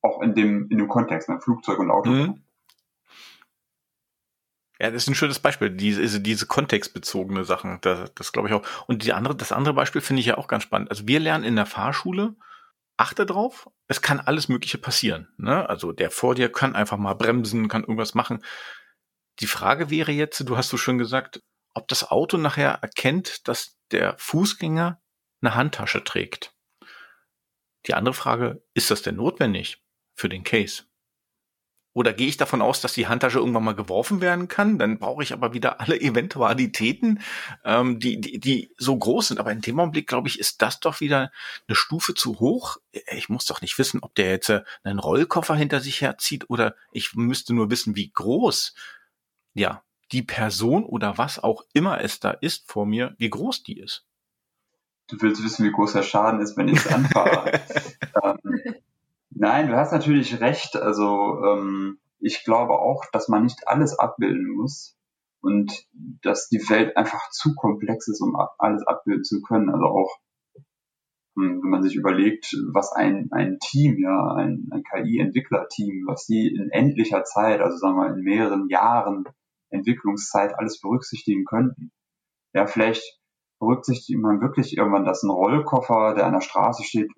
Auch 0.01 0.21
in 0.21 0.33
dem, 0.33 0.67
in 0.69 0.77
dem 0.77 0.87
Kontext, 0.87 1.29
ne? 1.29 1.39
Flugzeug 1.41 1.79
und 1.79 1.91
Auto. 1.91 2.09
Mhm. 2.09 2.43
Ja, 4.81 4.91
das 4.91 5.03
ist 5.03 5.09
ein 5.09 5.15
schönes 5.15 5.39
Beispiel, 5.39 5.69
diese, 5.69 6.21
diese 6.21 6.47
kontextbezogene 6.47 7.43
Sachen, 7.43 7.79
das, 7.81 8.13
das 8.13 8.31
glaube 8.31 8.47
ich 8.47 8.53
auch. 8.53 8.65
Und 8.87 9.03
die 9.03 9.11
andere, 9.11 9.35
das 9.35 9.51
andere 9.51 9.73
Beispiel 9.73 9.99
finde 9.99 10.21
ich 10.21 10.27
ja 10.27 10.37
auch 10.37 10.47
ganz 10.47 10.63
spannend. 10.63 10.89
Also 10.89 11.05
wir 11.05 11.19
lernen 11.19 11.43
in 11.43 11.57
der 11.57 11.65
Fahrschule, 11.65 12.35
achte 12.99 13.25
drauf, 13.25 13.69
es 13.87 14.01
kann 14.01 14.19
alles 14.19 14.49
Mögliche 14.49 14.77
passieren. 14.77 15.29
Ne? 15.37 15.67
Also 15.69 15.91
der 15.93 16.11
vor 16.11 16.35
dir 16.35 16.51
kann 16.51 16.75
einfach 16.75 16.97
mal 16.97 17.13
bremsen, 17.13 17.69
kann 17.69 17.83
irgendwas 17.83 18.13
machen. 18.13 18.43
Die 19.39 19.47
Frage 19.47 19.89
wäre 19.89 20.11
jetzt, 20.11 20.41
du 20.47 20.57
hast 20.57 20.69
so 20.69 20.77
schön 20.77 20.97
gesagt, 20.97 21.41
ob 21.73 21.87
das 21.87 22.11
Auto 22.11 22.37
nachher 22.37 22.71
erkennt, 22.81 23.47
dass 23.47 23.77
der 23.91 24.17
Fußgänger 24.17 25.01
eine 25.41 25.55
Handtasche 25.55 26.03
trägt. 26.03 26.53
Die 27.87 27.93
andere 27.93 28.13
Frage, 28.13 28.61
ist 28.73 28.91
das 28.91 29.01
denn 29.01 29.15
notwendig 29.15 29.81
für 30.13 30.27
den 30.27 30.43
Case? 30.43 30.83
Oder 31.99 32.13
gehe 32.13 32.29
ich 32.29 32.37
davon 32.37 32.61
aus, 32.61 32.79
dass 32.79 32.93
die 32.93 33.07
Handtasche 33.07 33.39
irgendwann 33.39 33.65
mal 33.65 33.75
geworfen 33.75 34.21
werden 34.21 34.47
kann? 34.47 34.79
Dann 34.79 34.99
brauche 34.99 35.21
ich 35.21 35.33
aber 35.33 35.53
wieder 35.53 35.81
alle 35.81 35.99
Eventualitäten, 35.99 37.19
ähm, 37.65 37.99
die, 37.99 38.21
die, 38.21 38.39
die 38.39 38.71
so 38.77 38.97
groß 38.97 39.27
sind. 39.27 39.37
Aber 39.37 39.51
in 39.51 39.59
dem 39.59 39.77
Augenblick, 39.81 40.07
glaube 40.07 40.29
ich, 40.29 40.39
ist 40.39 40.61
das 40.61 40.79
doch 40.79 41.01
wieder 41.01 41.29
eine 41.67 41.75
Stufe 41.75 42.13
zu 42.13 42.39
hoch. 42.39 42.77
Ich 43.11 43.27
muss 43.27 43.43
doch 43.43 43.59
nicht 43.59 43.77
wissen, 43.77 43.99
ob 44.01 44.15
der 44.15 44.29
jetzt 44.29 44.47
äh, 44.47 44.61
einen 44.81 44.99
Rollkoffer 44.99 45.55
hinter 45.55 45.81
sich 45.81 45.99
herzieht 45.99 46.49
oder 46.49 46.73
ich 46.93 47.15
müsste 47.15 47.53
nur 47.53 47.69
wissen, 47.69 47.97
wie 47.97 48.09
groß, 48.09 48.75
ja, 49.53 49.83
die 50.13 50.23
Person 50.23 50.85
oder 50.85 51.17
was 51.17 51.37
auch 51.37 51.65
immer 51.73 51.99
es 51.99 52.21
da 52.21 52.31
ist 52.31 52.71
vor 52.71 52.85
mir, 52.85 53.13
wie 53.17 53.29
groß 53.29 53.63
die 53.63 53.77
ist. 53.77 54.05
Du 55.09 55.17
willst 55.19 55.43
wissen, 55.43 55.65
wie 55.65 55.71
groß 55.73 55.91
der 55.91 56.03
Schaden 56.03 56.39
ist, 56.39 56.55
wenn 56.55 56.69
ich 56.69 56.77
es 56.77 56.87
anfahre. 56.87 57.59
ähm, 58.23 58.75
Nein, 59.41 59.69
du 59.69 59.77
hast 59.77 59.93
natürlich 59.93 60.41
recht. 60.41 60.75
Also 60.75 61.41
ähm, 61.45 61.97
ich 62.19 62.43
glaube 62.43 62.73
auch, 62.73 63.05
dass 63.13 63.29
man 63.29 63.43
nicht 63.43 63.69
alles 63.69 63.97
abbilden 63.97 64.49
muss 64.49 64.97
und 65.39 65.87
dass 66.21 66.49
die 66.49 66.59
Welt 66.69 66.97
einfach 66.97 67.29
zu 67.31 67.55
komplex 67.55 68.09
ist, 68.09 68.19
um 68.19 68.35
alles 68.57 68.85
abbilden 68.85 69.23
zu 69.23 69.41
können. 69.41 69.69
Also 69.69 69.85
auch 69.85 70.19
hm, 71.37 71.61
wenn 71.63 71.69
man 71.69 71.83
sich 71.83 71.95
überlegt, 71.95 72.53
was 72.73 72.91
ein, 72.91 73.29
ein 73.31 73.59
Team, 73.59 73.97
ja, 73.97 74.33
ein, 74.33 74.67
ein 74.73 74.83
KI-Entwicklerteam, 74.83 76.03
was 76.05 76.25
die 76.25 76.53
in 76.53 76.69
endlicher 76.71 77.23
Zeit, 77.23 77.61
also 77.61 77.77
sagen 77.77 77.95
wir 77.95 78.13
in 78.13 78.23
mehreren 78.23 78.67
Jahren 78.67 79.23
Entwicklungszeit 79.69 80.53
alles 80.59 80.81
berücksichtigen 80.81 81.45
könnten. 81.45 81.93
Ja, 82.53 82.67
vielleicht 82.67 83.21
berücksichtigt 83.59 84.19
man 84.19 84.41
wirklich 84.41 84.75
irgendwann, 84.75 85.05
dass 85.05 85.23
ein 85.23 85.29
Rollkoffer, 85.29 86.13
der 86.13 86.25
an 86.25 86.33
der 86.33 86.41
Straße 86.41 86.83
steht, 86.83 87.09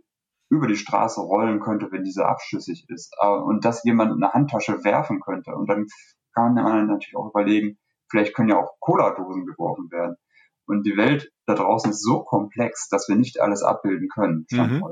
über 0.51 0.67
die 0.67 0.75
Straße 0.75 1.21
rollen 1.21 1.61
könnte, 1.61 1.91
wenn 1.91 2.03
diese 2.03 2.25
abschüssig 2.25 2.85
ist. 2.89 3.15
Äh, 3.19 3.27
und 3.27 3.63
dass 3.63 3.85
jemand 3.85 4.11
eine 4.11 4.33
Handtasche 4.33 4.83
werfen 4.83 5.21
könnte. 5.21 5.55
Und 5.55 5.67
dann 5.69 5.87
kann 6.35 6.53
man 6.53 6.87
natürlich 6.87 7.15
auch 7.15 7.29
überlegen, 7.29 7.79
vielleicht 8.09 8.35
können 8.35 8.49
ja 8.49 8.57
auch 8.57 8.75
Cola-Dosen 8.79 9.45
geworfen 9.45 9.89
werden. 9.91 10.17
Und 10.65 10.85
die 10.85 10.97
Welt 10.97 11.31
da 11.45 11.55
draußen 11.55 11.91
ist 11.91 12.03
so 12.03 12.23
komplex, 12.23 12.89
dass 12.89 13.07
wir 13.07 13.15
nicht 13.15 13.39
alles 13.39 13.63
abbilden 13.63 14.09
können. 14.09 14.45
Mhm. 14.51 14.83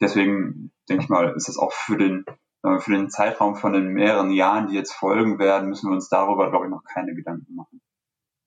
Deswegen 0.00 0.72
denke 0.88 1.04
ich 1.04 1.08
mal, 1.08 1.32
ist 1.34 1.48
es 1.48 1.58
auch 1.58 1.72
für 1.72 1.96
den, 1.96 2.26
äh, 2.62 2.78
für 2.78 2.92
den 2.92 3.08
Zeitraum 3.08 3.56
von 3.56 3.72
den 3.72 3.88
mehreren 3.88 4.30
Jahren, 4.30 4.68
die 4.68 4.74
jetzt 4.74 4.92
folgen 4.92 5.38
werden, 5.38 5.70
müssen 5.70 5.88
wir 5.88 5.94
uns 5.94 6.10
darüber, 6.10 6.50
glaube 6.50 6.66
ich, 6.66 6.70
noch 6.70 6.84
keine 6.84 7.14
Gedanken 7.14 7.54
machen. 7.54 7.80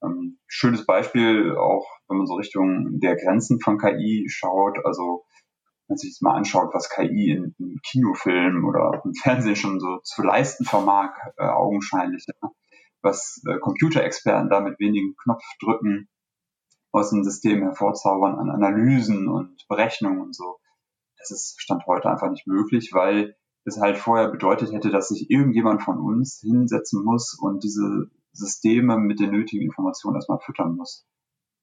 Ähm, 0.04 0.38
schönes 0.46 0.86
Beispiel, 0.86 1.56
auch 1.56 1.88
wenn 2.08 2.18
man 2.18 2.28
so 2.28 2.36
Richtung 2.36 3.00
der 3.00 3.16
Grenzen 3.16 3.60
von 3.60 3.80
KI 3.80 4.28
schaut, 4.30 4.78
also 4.86 5.25
man 5.88 5.98
sich 5.98 6.13
das 6.13 6.22
mal 6.22 6.36
anschaut, 6.36 6.74
was 6.74 6.89
KI 6.89 7.32
in, 7.32 7.56
in 7.60 7.80
Kinofilmen 7.84 8.63
oder 8.63 9.01
im 9.04 9.13
Fernsehen 9.13 9.56
schon 9.56 9.80
so 9.80 10.00
zu 10.04 10.24
leisten 10.24 10.65
vermag, 10.65 11.12
äh, 11.38 11.46
augenscheinlich, 11.46 12.25
ja, 12.27 12.50
was 13.01 13.42
äh, 13.48 13.60
Computerexperten 13.60 14.50
da 14.50 14.62
mit 14.62 14.80
wenigen 14.80 15.15
Knopfdrücken 15.15 16.10
aus 16.92 17.10
dem 17.10 17.24
System 17.24 17.62
hervorzaubern 17.62 18.36
an 18.36 18.50
Analysen 18.50 19.27
und 19.27 19.68
Berechnungen 19.68 20.22
und 20.22 20.36
so. 20.36 20.60
Das 21.18 21.32
ist 21.32 21.62
Stand 21.62 21.86
heute 21.88 22.10
einfach 22.10 22.30
nicht 22.30 22.48
möglich, 22.48 22.92
weil 22.94 23.36
es 23.65 23.80
halt 23.80 23.98
vorher 23.98 24.30
bedeutet 24.30 24.72
hätte, 24.72 24.92
dass 24.92 25.10
sich 25.10 25.30
irgendjemand 25.30 25.82
von 25.82 26.00
uns 26.00 26.39
hinsetzen 26.42 27.04
muss 27.04 27.38
und 27.39 27.63
diese 27.63 28.10
Systeme 28.32 28.98
mit 28.98 29.20
den 29.20 29.32
nötigen 29.32 29.63
Informationen 29.63 30.15
erstmal 30.15 30.39
füttern 30.39 30.75
muss. 30.75 31.06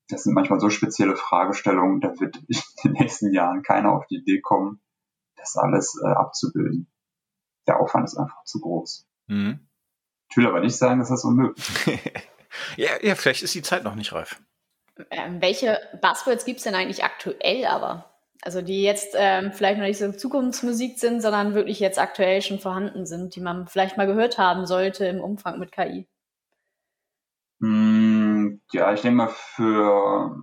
Das 0.09 0.25
sind 0.25 0.35
manchmal 0.35 0.61
so 0.61 0.69
spezielle 0.71 1.17
Fragestellungen, 1.17 2.01
da 2.01 2.19
wird 2.21 2.37
in 2.49 2.57
den 2.85 2.93
nächsten 2.93 3.33
Jahren 3.33 3.63
keiner 3.63 3.93
auf 3.93 4.07
die 4.07 4.17
Idee 4.17 4.41
kommen, 4.41 4.81
das 5.37 5.57
alles 5.57 6.01
äh, 6.05 6.09
abzubilden. 6.09 6.91
Der 7.67 7.81
Aufwand 7.81 8.05
ist 8.05 8.17
einfach 8.17 8.45
zu 8.45 8.61
groß. 8.61 9.09
Mhm. 9.29 9.69
Ich 10.31 10.37
will 10.37 10.47
aber 10.47 10.61
nicht 10.61 10.77
sagen, 10.77 10.99
dass 10.99 11.11
das 11.11 11.25
unmöglich 11.25 11.69
ist. 11.69 11.87
ja, 12.77 12.91
ja, 13.03 13.15
vielleicht 13.15 13.43
ist 13.43 13.55
die 13.55 13.63
Zeit 13.63 13.85
noch 13.85 13.95
nicht 13.95 14.13
reif. 14.13 14.41
Ähm, 15.11 15.41
welche 15.41 15.79
Buzzwords 16.01 16.45
gibt 16.45 16.59
es 16.59 16.65
denn 16.65 16.75
eigentlich 16.75 17.05
aktuell 17.05 17.67
aber? 17.67 18.13
Also 18.45 18.61
die 18.61 18.83
jetzt 18.83 19.15
ähm, 19.17 19.53
vielleicht 19.53 19.79
noch 19.79 19.87
nicht 19.87 19.99
so 19.99 20.11
Zukunftsmusik 20.11 20.99
sind, 20.99 21.23
sondern 21.23 21.55
wirklich 21.55 21.79
jetzt 21.79 21.99
aktuell 21.99 22.43
schon 22.43 22.59
vorhanden 22.59 23.07
sind, 23.07 23.37
die 23.37 23.41
man 23.41 23.69
vielleicht 23.69 23.97
mal 23.97 24.07
gehört 24.07 24.37
haben 24.37 24.67
sollte 24.67 25.07
im 25.07 25.21
Umfang 25.21 25.61
mit 25.61 25.71
KI. 25.71 26.09
Hm, 27.61 28.12
ja, 28.73 28.93
ich 28.93 29.03
denke 29.03 29.17
mal 29.17 29.29
für, 29.29 30.37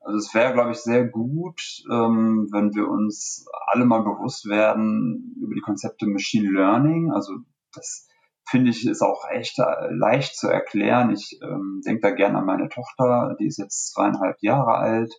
also 0.00 0.18
es 0.18 0.34
wäre, 0.34 0.52
glaube 0.52 0.72
ich, 0.72 0.78
sehr 0.78 1.06
gut, 1.06 1.60
ähm, 1.90 2.48
wenn 2.52 2.74
wir 2.74 2.88
uns 2.88 3.46
alle 3.66 3.84
mal 3.84 4.02
bewusst 4.02 4.46
werden 4.48 5.34
über 5.40 5.54
die 5.54 5.60
Konzepte 5.60 6.06
Machine 6.06 6.50
Learning. 6.50 7.10
Also 7.12 7.32
das 7.72 8.08
finde 8.48 8.70
ich 8.70 8.86
ist 8.86 9.02
auch 9.02 9.24
echt 9.30 9.58
äh, 9.58 9.90
leicht 9.90 10.36
zu 10.36 10.48
erklären. 10.48 11.10
Ich 11.10 11.38
ähm, 11.42 11.80
denke 11.84 12.02
da 12.02 12.10
gerne 12.10 12.38
an 12.38 12.46
meine 12.46 12.68
Tochter, 12.68 13.36
die 13.40 13.46
ist 13.46 13.58
jetzt 13.58 13.92
zweieinhalb 13.92 14.36
Jahre 14.40 14.74
alt 14.74 15.14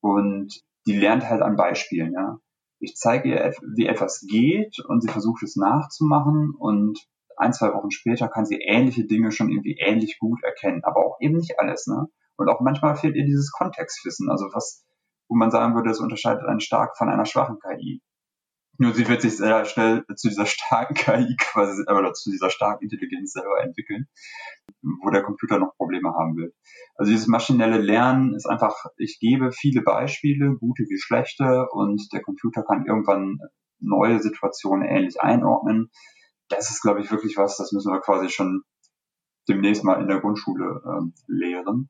und 0.00 0.62
die 0.86 0.96
lernt 0.96 1.28
halt 1.28 1.42
an 1.42 1.56
Beispielen, 1.56 2.12
ja. 2.12 2.38
Ich 2.78 2.96
zeige 2.96 3.28
ihr, 3.28 3.52
wie 3.74 3.86
etwas 3.86 4.24
geht 4.26 4.78
und 4.88 5.02
sie 5.02 5.08
versucht 5.08 5.42
es 5.42 5.56
nachzumachen 5.56 6.54
und 6.58 6.98
ein, 7.40 7.52
zwei 7.52 7.72
Wochen 7.72 7.90
später 7.90 8.28
kann 8.28 8.46
sie 8.46 8.60
ähnliche 8.60 9.06
Dinge 9.06 9.32
schon 9.32 9.50
irgendwie 9.50 9.78
ähnlich 9.78 10.18
gut 10.18 10.42
erkennen, 10.42 10.82
aber 10.84 11.04
auch 11.04 11.16
eben 11.20 11.36
nicht 11.36 11.58
alles, 11.58 11.86
ne? 11.86 12.06
Und 12.36 12.48
auch 12.48 12.60
manchmal 12.60 12.96
fehlt 12.96 13.16
ihr 13.16 13.24
dieses 13.24 13.52
Kontextwissen, 13.52 14.30
also 14.30 14.46
was, 14.52 14.84
wo 15.28 15.36
man 15.36 15.50
sagen 15.50 15.74
würde, 15.74 15.90
es 15.90 16.00
unterscheidet 16.00 16.44
einen 16.44 16.60
stark 16.60 16.96
von 16.96 17.08
einer 17.08 17.26
schwachen 17.26 17.58
KI. 17.58 18.02
Nur 18.78 18.94
sie 18.94 19.06
wird 19.08 19.20
sich 19.20 19.36
sehr 19.36 19.66
schnell 19.66 20.06
zu 20.16 20.28
dieser 20.28 20.46
starken 20.46 20.94
KI 20.94 21.36
quasi, 21.38 21.82
oder 21.82 22.14
zu 22.14 22.30
dieser 22.30 22.48
starken 22.48 22.84
Intelligenz 22.84 23.32
selber 23.32 23.62
entwickeln, 23.62 24.06
wo 25.02 25.10
der 25.10 25.22
Computer 25.22 25.58
noch 25.58 25.76
Probleme 25.76 26.14
haben 26.14 26.36
wird. 26.36 26.54
Also 26.94 27.12
dieses 27.12 27.26
maschinelle 27.26 27.76
Lernen 27.76 28.34
ist 28.34 28.46
einfach, 28.46 28.86
ich 28.96 29.18
gebe 29.20 29.52
viele 29.52 29.82
Beispiele, 29.82 30.56
gute 30.56 30.84
wie 30.84 30.98
schlechte, 30.98 31.66
und 31.72 32.10
der 32.14 32.22
Computer 32.22 32.62
kann 32.62 32.86
irgendwann 32.86 33.40
neue 33.80 34.18
Situationen 34.18 34.88
ähnlich 34.88 35.20
einordnen. 35.20 35.90
Das 36.50 36.70
ist, 36.70 36.82
glaube 36.82 37.00
ich, 37.00 37.10
wirklich 37.10 37.36
was, 37.36 37.56
das 37.56 37.72
müssen 37.72 37.92
wir 37.92 38.00
quasi 38.00 38.28
schon 38.28 38.62
demnächst 39.48 39.84
mal 39.84 40.00
in 40.00 40.08
der 40.08 40.20
Grundschule 40.20 40.82
ähm, 40.84 41.14
lehren. 41.26 41.88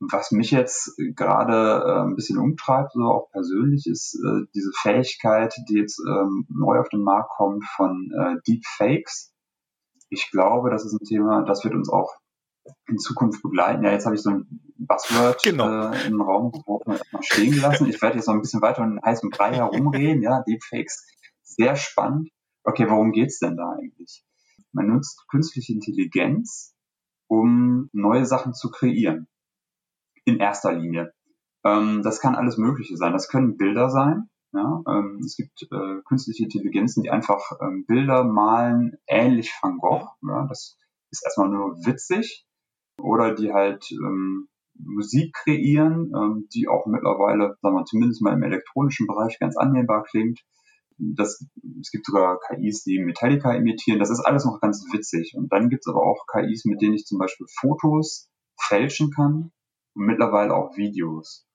Was 0.00 0.32
mich 0.32 0.50
jetzt 0.50 0.96
gerade 1.14 1.84
äh, 1.86 2.02
ein 2.02 2.16
bisschen 2.16 2.38
umtreibt, 2.38 2.92
so 2.92 3.04
auch 3.04 3.30
persönlich, 3.30 3.86
ist 3.86 4.14
äh, 4.14 4.46
diese 4.54 4.72
Fähigkeit, 4.82 5.54
die 5.68 5.78
jetzt 5.78 6.00
ähm, 6.00 6.46
neu 6.50 6.78
auf 6.80 6.88
den 6.88 7.02
Markt 7.02 7.30
kommt 7.36 7.64
von 7.76 8.10
äh, 8.12 8.34
Deepfakes. 8.46 9.32
Ich 10.10 10.30
glaube, 10.30 10.70
das 10.70 10.84
ist 10.84 10.92
ein 10.92 11.06
Thema, 11.06 11.42
das 11.44 11.64
wird 11.64 11.74
uns 11.74 11.88
auch 11.88 12.12
in 12.88 12.98
Zukunft 12.98 13.42
begleiten. 13.42 13.84
Ja, 13.84 13.92
jetzt 13.92 14.04
habe 14.04 14.16
ich 14.16 14.22
so 14.22 14.30
ein 14.30 14.60
Buzzword 14.76 15.42
genau. 15.42 15.90
äh, 15.90 16.06
im 16.06 16.20
Raum 16.20 16.52
geworfen 16.52 16.90
und 16.90 16.96
erstmal 16.98 17.22
stehen 17.22 17.52
gelassen. 17.52 17.88
Ich 17.88 18.00
werde 18.02 18.16
jetzt 18.16 18.26
noch 18.26 18.34
ein 18.34 18.40
bisschen 18.40 18.62
weiter 18.62 18.82
in 18.82 19.00
heißem 19.02 19.30
Brei 19.30 19.54
herumreden. 19.54 20.22
Ja, 20.22 20.42
Deepfakes, 20.42 21.06
sehr 21.42 21.76
spannend. 21.76 22.30
Okay, 22.64 22.88
worum 22.88 23.12
geht's 23.12 23.38
denn 23.38 23.56
da 23.56 23.72
eigentlich? 23.78 24.24
Man 24.72 24.88
nutzt 24.88 25.26
künstliche 25.28 25.72
Intelligenz, 25.72 26.74
um 27.28 27.88
neue 27.92 28.26
Sachen 28.26 28.54
zu 28.54 28.70
kreieren 28.70 29.28
in 30.24 30.38
erster 30.38 30.72
Linie. 30.72 31.12
Ähm, 31.64 32.02
das 32.02 32.20
kann 32.20 32.34
alles 32.34 32.56
Mögliche 32.56 32.96
sein. 32.96 33.12
Das 33.12 33.28
können 33.28 33.56
Bilder 33.56 33.90
sein. 33.90 34.30
Ja? 34.52 34.82
Ähm, 34.88 35.20
es 35.24 35.36
gibt 35.36 35.62
äh, 35.70 36.02
künstliche 36.06 36.44
Intelligenzen, 36.44 37.02
die 37.02 37.10
einfach 37.10 37.52
ähm, 37.60 37.84
Bilder 37.86 38.24
malen, 38.24 38.96
ähnlich 39.06 39.52
Van 39.62 39.78
Gogh. 39.78 40.08
Ja? 40.22 40.46
Das 40.48 40.78
ist 41.10 41.24
erstmal 41.24 41.48
nur 41.48 41.76
witzig. 41.84 42.46
Oder 42.98 43.34
die 43.34 43.52
halt 43.52 43.90
ähm, 43.90 44.48
Musik 44.74 45.34
kreieren, 45.34 46.12
ähm, 46.16 46.48
die 46.54 46.68
auch 46.68 46.86
mittlerweile, 46.86 47.56
sagen 47.60 47.76
wir 47.76 47.84
zumindest 47.84 48.22
mal 48.22 48.34
im 48.34 48.42
elektronischen 48.42 49.06
Bereich 49.06 49.38
ganz 49.38 49.56
annehmbar 49.56 50.04
klingt. 50.04 50.40
Das, 50.98 51.44
es 51.80 51.90
gibt 51.90 52.06
sogar 52.06 52.38
KIs, 52.40 52.84
die 52.84 52.98
Metallica 53.00 53.52
imitieren. 53.52 53.98
Das 53.98 54.10
ist 54.10 54.20
alles 54.20 54.44
noch 54.44 54.60
ganz 54.60 54.84
witzig. 54.92 55.34
Und 55.36 55.52
dann 55.52 55.68
gibt 55.68 55.84
es 55.86 55.92
aber 55.92 56.02
auch 56.02 56.26
KIs, 56.32 56.64
mit 56.64 56.80
denen 56.80 56.94
ich 56.94 57.04
zum 57.04 57.18
Beispiel 57.18 57.46
Fotos 57.60 58.28
fälschen 58.60 59.10
kann 59.10 59.50
und 59.94 60.06
mittlerweile 60.06 60.54
auch 60.54 60.76
Videos. 60.76 61.46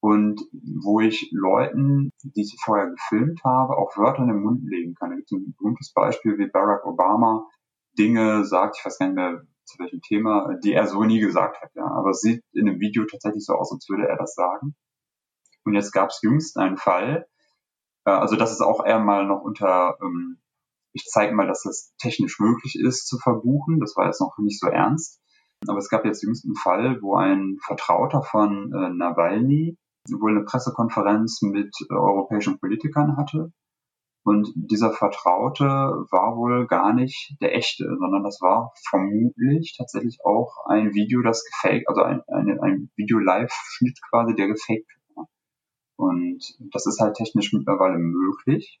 Und 0.00 0.40
wo 0.82 1.00
ich 1.00 1.30
Leuten, 1.32 2.10
die 2.22 2.42
ich 2.42 2.56
vorher 2.62 2.90
gefilmt 2.90 3.40
habe, 3.44 3.76
auch 3.76 3.96
Wörter 3.96 4.22
in 4.22 4.28
den 4.28 4.42
Mund 4.42 4.62
legen 4.64 4.94
kann. 4.94 5.10
Da 5.10 5.16
gibt 5.16 5.30
es 5.30 5.38
ein 5.38 5.54
berühmtes 5.56 5.92
Beispiel, 5.92 6.38
wie 6.38 6.50
Barack 6.50 6.84
Obama 6.84 7.48
Dinge 7.98 8.44
sagt, 8.44 8.78
ich 8.78 8.84
weiß 8.84 8.98
gar 8.98 9.06
nicht 9.06 9.16
mehr 9.16 9.42
zu 9.64 9.78
welchem 9.78 10.00
Thema, 10.00 10.58
die 10.64 10.72
er 10.72 10.86
so 10.86 11.04
nie 11.04 11.20
gesagt 11.20 11.60
hat. 11.62 11.70
Ja. 11.74 11.86
Aber 11.86 12.10
es 12.10 12.20
sieht 12.20 12.42
in 12.52 12.66
dem 12.66 12.80
Video 12.80 13.04
tatsächlich 13.04 13.44
so 13.44 13.54
aus, 13.54 13.72
als 13.72 13.88
würde 13.88 14.08
er 14.08 14.16
das 14.16 14.34
sagen. 14.34 14.74
Und 15.64 15.74
jetzt 15.74 15.92
gab 15.92 16.10
es 16.10 16.20
jüngst 16.22 16.56
einen 16.56 16.76
Fall, 16.76 17.26
also 18.10 18.36
das 18.36 18.52
ist 18.52 18.60
auch 18.60 18.84
eher 18.84 19.00
mal 19.00 19.26
noch 19.26 19.42
unter, 19.42 19.96
ähm, 20.02 20.38
ich 20.92 21.04
zeige 21.04 21.34
mal, 21.34 21.46
dass 21.46 21.62
das 21.62 21.94
technisch 21.98 22.38
möglich 22.40 22.78
ist 22.78 23.06
zu 23.06 23.18
verbuchen. 23.18 23.80
Das 23.80 23.96
war 23.96 24.06
jetzt 24.06 24.20
noch 24.20 24.36
nicht 24.38 24.60
so 24.60 24.68
ernst. 24.68 25.20
Aber 25.68 25.78
es 25.78 25.88
gab 25.88 26.04
jetzt 26.04 26.22
jüngst 26.22 26.44
einen 26.44 26.56
Fall, 26.56 27.00
wo 27.02 27.14
ein 27.16 27.58
Vertrauter 27.64 28.22
von 28.22 28.72
äh, 28.72 28.90
Nawalny 28.90 29.78
wohl 30.10 30.32
eine 30.32 30.44
Pressekonferenz 30.44 31.42
mit 31.42 31.74
äh, 31.88 31.94
europäischen 31.94 32.58
Politikern 32.58 33.16
hatte. 33.16 33.52
Und 34.24 34.52
dieser 34.54 34.92
Vertraute 34.92 35.64
war 35.64 36.36
wohl 36.36 36.66
gar 36.66 36.92
nicht 36.92 37.36
der 37.40 37.56
echte, 37.56 37.84
sondern 37.98 38.22
das 38.22 38.40
war 38.40 38.72
vermutlich 38.88 39.74
tatsächlich 39.76 40.18
auch 40.24 40.64
ein 40.66 40.94
Video, 40.94 41.22
das 41.22 41.44
gefaked, 41.44 41.88
also 41.88 42.02
ein, 42.02 42.22
ein, 42.28 42.60
ein 42.60 42.90
Video-Live-Schnitt 42.96 43.98
quasi, 44.10 44.34
der 44.36 44.46
gefaked. 44.46 44.86
Und 46.02 46.58
das 46.72 46.86
ist 46.86 46.98
halt 46.98 47.14
technisch 47.14 47.52
mittlerweile 47.52 47.96
möglich. 47.96 48.80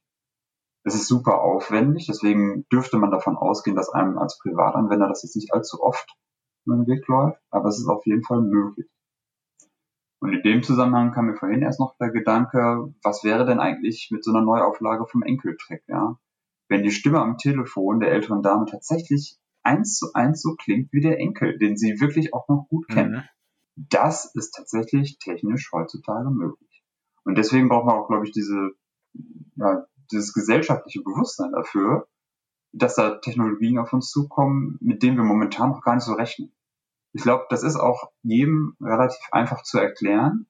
Es 0.82 0.96
ist 0.96 1.06
super 1.06 1.40
aufwendig, 1.40 2.06
deswegen 2.08 2.66
dürfte 2.68 2.98
man 2.98 3.12
davon 3.12 3.36
ausgehen, 3.36 3.76
dass 3.76 3.90
einem 3.90 4.18
als 4.18 4.40
Privatanwender 4.40 5.06
das 5.06 5.22
jetzt 5.22 5.36
nicht 5.36 5.54
allzu 5.54 5.80
oft 5.80 6.16
den 6.66 6.88
Weg 6.88 7.06
läuft, 7.06 7.40
aber 7.50 7.68
es 7.68 7.78
ist 7.78 7.86
auf 7.86 8.04
jeden 8.06 8.24
Fall 8.24 8.40
möglich. 8.40 8.90
Und 10.18 10.32
in 10.32 10.42
dem 10.42 10.64
Zusammenhang 10.64 11.12
kam 11.12 11.26
mir 11.26 11.36
vorhin 11.36 11.62
erst 11.62 11.78
noch 11.78 11.96
der 11.98 12.10
Gedanke, 12.10 12.92
was 13.04 13.22
wäre 13.22 13.46
denn 13.46 13.60
eigentlich 13.60 14.08
mit 14.10 14.24
so 14.24 14.32
einer 14.32 14.42
Neuauflage 14.42 15.06
vom 15.06 15.22
Enkeltrick, 15.22 15.84
ja? 15.86 16.18
Wenn 16.68 16.82
die 16.82 16.90
Stimme 16.90 17.20
am 17.20 17.38
Telefon 17.38 18.00
der 18.00 18.10
älteren 18.10 18.42
Dame 18.42 18.66
tatsächlich 18.66 19.38
eins 19.62 19.96
zu 19.96 20.12
eins 20.14 20.42
so 20.42 20.56
klingt 20.56 20.92
wie 20.92 21.00
der 21.00 21.20
Enkel, 21.20 21.56
den 21.56 21.76
sie 21.76 22.00
wirklich 22.00 22.34
auch 22.34 22.48
noch 22.48 22.66
gut 22.68 22.88
kennt. 22.88 23.12
Mhm. 23.12 23.22
Das 23.76 24.34
ist 24.34 24.56
tatsächlich 24.56 25.18
technisch 25.18 25.70
heutzutage 25.72 26.30
möglich. 26.30 26.71
Und 27.24 27.36
deswegen 27.36 27.68
braucht 27.68 27.86
man 27.86 27.96
auch, 27.96 28.08
glaube 28.08 28.26
ich, 28.26 28.32
diese, 28.32 28.72
ja, 29.56 29.86
dieses 30.10 30.32
gesellschaftliche 30.32 31.02
Bewusstsein 31.02 31.52
dafür, 31.52 32.08
dass 32.72 32.94
da 32.94 33.16
Technologien 33.18 33.78
auf 33.78 33.92
uns 33.92 34.10
zukommen, 34.10 34.78
mit 34.80 35.02
denen 35.02 35.16
wir 35.16 35.24
momentan 35.24 35.70
noch 35.70 35.82
gar 35.82 35.94
nicht 35.94 36.04
so 36.04 36.14
rechnen. 36.14 36.52
Ich 37.12 37.22
glaube, 37.22 37.44
das 37.50 37.62
ist 37.62 37.76
auch 37.76 38.10
jedem 38.22 38.76
relativ 38.80 39.20
einfach 39.30 39.62
zu 39.62 39.78
erklären. 39.78 40.46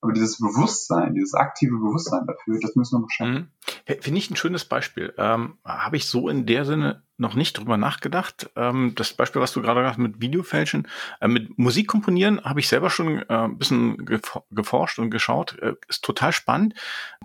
Aber 0.00 0.12
dieses 0.12 0.38
Bewusstsein, 0.38 1.14
dieses 1.14 1.34
aktive 1.34 1.76
Bewusstsein 1.76 2.26
dafür, 2.26 2.58
das 2.60 2.76
müssen 2.76 2.96
wir 2.96 3.00
noch 3.00 3.10
schaffen. 3.10 3.52
Mhm. 3.86 4.00
Finde 4.00 4.18
ich 4.18 4.30
ein 4.30 4.36
schönes 4.36 4.64
Beispiel. 4.64 5.12
Ähm, 5.18 5.58
Habe 5.64 5.96
ich 5.96 6.06
so 6.06 6.28
in 6.28 6.46
der 6.46 6.64
Sinne 6.64 7.02
noch 7.18 7.34
nicht 7.34 7.58
drüber 7.58 7.76
nachgedacht. 7.76 8.48
Ähm, 8.56 8.92
das 8.94 9.12
Beispiel, 9.12 9.42
was 9.42 9.52
du 9.52 9.60
gerade 9.60 9.80
gesagt 9.80 9.98
hast 9.98 10.02
mit 10.02 10.20
Videofälschen, 10.20 10.86
äh, 11.20 11.28
mit 11.28 11.58
Musik 11.58 11.88
komponieren, 11.88 12.42
habe 12.44 12.60
ich 12.60 12.68
selber 12.68 12.90
schon 12.90 13.18
äh, 13.18 13.24
ein 13.28 13.58
bisschen 13.58 14.06
geforscht 14.50 14.98
und 14.98 15.10
geschaut. 15.10 15.58
Äh, 15.58 15.74
ist 15.88 16.04
total 16.04 16.32
spannend. 16.32 16.74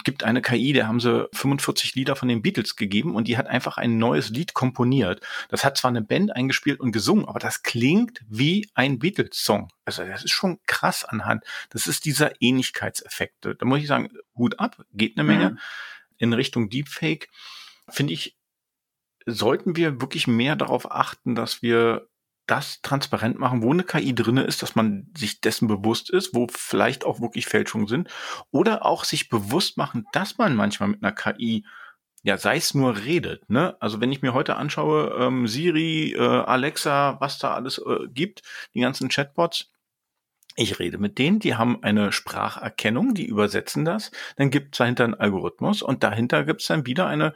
Gibt 0.04 0.24
eine 0.24 0.42
KI, 0.42 0.74
der 0.74 0.88
haben 0.88 1.00
sie 1.00 1.30
45 1.34 1.96
Lieder 1.96 2.16
von 2.16 2.28
den 2.28 2.42
Beatles 2.42 2.76
gegeben 2.76 3.16
und 3.16 3.28
die 3.28 3.38
hat 3.38 3.48
einfach 3.48 3.78
ein 3.78 3.98
neues 3.98 4.30
Lied 4.30 4.54
komponiert. 4.54 5.22
Das 5.50 5.64
hat 5.64 5.78
zwar 5.78 5.90
eine 5.90 6.02
Band 6.02 6.36
eingespielt 6.36 6.80
und 6.80 6.92
gesungen, 6.92 7.28
aber 7.28 7.40
das 7.40 7.62
klingt 7.62 8.22
wie 8.28 8.70
ein 8.74 8.98
Beatles-Song. 8.98 9.70
Also 9.86 10.04
das 10.04 10.24
ist 10.24 10.32
schon 10.32 10.60
krass 10.66 11.06
anhand. 11.06 11.44
Das 11.70 11.86
ist 11.86 12.06
dieser 12.06 12.42
Ähnlichkeitseffekt. 12.42 13.46
Da 13.46 13.66
muss 13.66 13.80
ich 13.80 13.88
sagen, 13.88 14.10
Hut 14.36 14.60
ab, 14.60 14.84
geht 14.94 15.18
eine 15.18 15.28
Menge. 15.28 15.52
Mhm. 15.52 15.60
In 16.18 16.34
Richtung 16.34 16.70
Deepfake 16.70 17.30
finde 17.90 18.14
ich 18.14 18.36
sollten 19.26 19.76
wir 19.76 20.02
wirklich 20.02 20.28
mehr 20.28 20.56
darauf 20.56 20.92
achten, 20.92 21.36
dass 21.36 21.62
wir 21.62 22.08
das 22.46 22.82
transparent 22.82 23.40
machen, 23.40 23.62
wo 23.64 23.72
eine 23.72 23.84
KI 23.84 24.14
drinne 24.14 24.44
ist, 24.44 24.62
dass 24.62 24.76
man 24.76 25.08
sich 25.18 25.40
dessen 25.40 25.68
bewusst 25.68 26.10
ist, 26.10 26.36
wo 26.36 26.48
vielleicht 26.52 27.06
auch 27.06 27.22
wirklich 27.22 27.46
Fälschungen 27.46 27.88
sind, 27.88 28.10
oder 28.52 28.86
auch 28.86 29.06
sich 29.06 29.30
bewusst 29.30 29.78
machen, 29.78 30.06
dass 30.12 30.38
man 30.38 30.56
manchmal 30.56 30.90
mit 30.90 31.04
einer 31.04 31.14
KI 31.14 31.66
ja, 32.26 32.38
sei 32.38 32.56
es 32.56 32.74
nur 32.74 32.98
redet, 32.98 33.50
ne? 33.50 33.76
Also 33.82 34.00
wenn 34.00 34.12
ich 34.12 34.22
mir 34.22 34.34
heute 34.34 34.56
anschaue, 34.56 35.14
ähm, 35.20 35.46
Siri, 35.46 36.14
äh, 36.14 36.20
Alexa, 36.20 37.18
was 37.20 37.38
da 37.38 37.54
alles 37.54 37.80
äh, 37.80 38.08
gibt, 38.08 38.44
die 38.74 38.80
ganzen 38.80 39.10
Chatbots, 39.10 39.73
ich 40.56 40.80
rede 40.80 40.98
mit 40.98 41.18
denen, 41.18 41.40
die 41.40 41.56
haben 41.56 41.82
eine 41.82 42.12
Spracherkennung, 42.12 43.14
die 43.14 43.26
übersetzen 43.26 43.86
das, 43.86 44.12
dann 44.38 44.52
gibt 44.52 44.76
es 44.76 44.78
dahinter 44.78 45.04
einen 45.04 45.16
Algorithmus 45.16 45.82
und 45.82 46.04
dahinter 46.04 46.44
gibt 46.44 46.62
es 46.62 46.68
dann 46.68 46.86
wieder 46.86 47.08
eine 47.08 47.34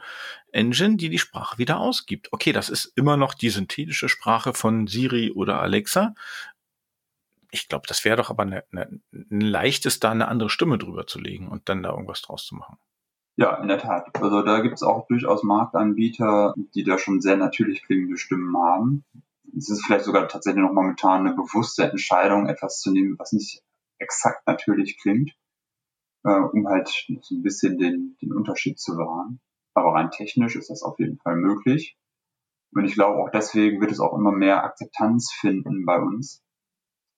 Engine, 0.52 0.96
die 0.96 1.08
die 1.08 1.18
Sprache 1.18 1.58
wieder 1.58 1.78
ausgibt. 1.78 2.32
Okay, 2.32 2.52
das 2.52 2.68
ist 2.68 2.92
immer 2.96 3.16
noch 3.16 3.34
die 3.34 3.50
synthetische 3.50 4.08
Sprache 4.08 4.54
von 4.54 4.86
Siri 4.86 5.32
oder 5.32 5.60
Alexa. 5.60 6.14
Ich 7.50 7.68
glaube, 7.68 7.86
das 7.88 8.04
wäre 8.04 8.16
doch 8.16 8.30
aber 8.30 8.42
eine, 8.42 8.64
eine, 8.70 9.00
ein 9.12 9.40
leichtes, 9.40 10.00
da 10.00 10.10
eine 10.10 10.28
andere 10.28 10.50
Stimme 10.50 10.78
drüber 10.78 11.06
zu 11.06 11.18
legen 11.18 11.48
und 11.48 11.68
dann 11.68 11.82
da 11.82 11.90
irgendwas 11.90 12.22
draus 12.22 12.46
zu 12.46 12.54
machen. 12.54 12.76
Ja, 13.36 13.56
in 13.62 13.68
der 13.68 13.78
Tat. 13.78 14.14
Also 14.20 14.42
da 14.42 14.60
gibt 14.60 14.74
es 14.74 14.82
auch 14.82 15.06
durchaus 15.06 15.42
Marktanbieter, 15.44 16.54
die 16.74 16.84
da 16.84 16.98
schon 16.98 17.20
sehr 17.20 17.36
natürlich 17.36 17.84
klingende 17.84 18.18
Stimmen 18.18 18.56
haben 18.56 19.04
es 19.56 19.70
ist 19.70 19.84
vielleicht 19.84 20.04
sogar 20.04 20.28
tatsächlich 20.28 20.62
noch 20.62 20.72
momentan 20.72 21.26
eine 21.26 21.34
bewusste 21.34 21.84
Entscheidung, 21.84 22.48
etwas 22.48 22.80
zu 22.80 22.92
nehmen, 22.92 23.18
was 23.18 23.32
nicht 23.32 23.62
exakt 23.98 24.46
natürlich 24.46 24.98
klingt, 25.00 25.32
äh, 26.24 26.30
um 26.30 26.66
halt 26.68 26.88
so 26.88 27.34
ein 27.34 27.42
bisschen 27.42 27.78
den, 27.78 28.16
den 28.22 28.32
Unterschied 28.32 28.78
zu 28.78 28.96
wahren. 28.96 29.40
Aber 29.74 29.94
rein 29.94 30.10
technisch 30.10 30.56
ist 30.56 30.70
das 30.70 30.82
auf 30.82 30.98
jeden 30.98 31.18
Fall 31.18 31.36
möglich. 31.36 31.96
Und 32.72 32.84
ich 32.84 32.94
glaube 32.94 33.18
auch 33.18 33.30
deswegen 33.30 33.80
wird 33.80 33.92
es 33.92 34.00
auch 34.00 34.16
immer 34.16 34.32
mehr 34.32 34.64
Akzeptanz 34.64 35.32
finden 35.32 35.86
bei 35.86 35.98
uns, 35.98 36.42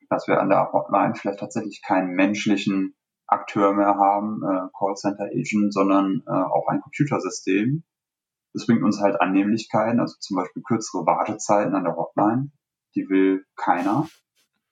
dass 0.08 0.28
wir 0.28 0.40
an 0.40 0.48
der 0.48 0.72
Hotline 0.72 1.14
vielleicht 1.14 1.40
tatsächlich 1.40 1.82
keinen 1.82 2.14
menschlichen 2.14 2.94
Akteur 3.26 3.72
mehr 3.72 3.96
haben, 3.96 4.42
äh, 4.42 4.68
Callcenter 4.76 5.24
Agent, 5.24 5.72
sondern 5.72 6.22
äh, 6.26 6.30
auch 6.30 6.68
ein 6.68 6.80
Computersystem, 6.80 7.84
das 8.52 8.66
bringt 8.66 8.82
uns 8.82 9.00
halt 9.00 9.20
Annehmlichkeiten, 9.20 10.00
also 10.00 10.16
zum 10.18 10.36
Beispiel 10.36 10.62
kürzere 10.62 11.06
Wartezeiten 11.06 11.74
an 11.74 11.84
der 11.84 11.96
Hotline. 11.96 12.50
Die 12.94 13.08
will 13.08 13.44
keiner. 13.56 14.08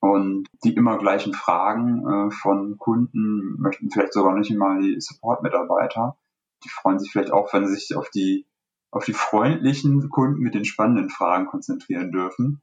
Und 0.00 0.46
die 0.64 0.74
immer 0.74 0.98
gleichen 0.98 1.34
Fragen 1.34 2.06
äh, 2.06 2.30
von 2.30 2.78
Kunden 2.78 3.56
möchten 3.58 3.90
vielleicht 3.90 4.12
sogar 4.12 4.36
nicht 4.36 4.50
immer 4.50 4.80
die 4.80 5.00
Support-Mitarbeiter. 5.00 6.16
Die 6.64 6.68
freuen 6.68 6.98
sich 6.98 7.10
vielleicht 7.10 7.32
auch, 7.32 7.52
wenn 7.52 7.66
sie 7.66 7.74
sich 7.74 7.96
auf 7.96 8.08
die 8.10 8.46
auf 8.90 9.04
die 9.04 9.12
freundlichen 9.12 10.08
Kunden 10.08 10.40
mit 10.40 10.54
den 10.54 10.64
spannenden 10.64 11.10
Fragen 11.10 11.46
konzentrieren 11.46 12.10
dürfen. 12.10 12.62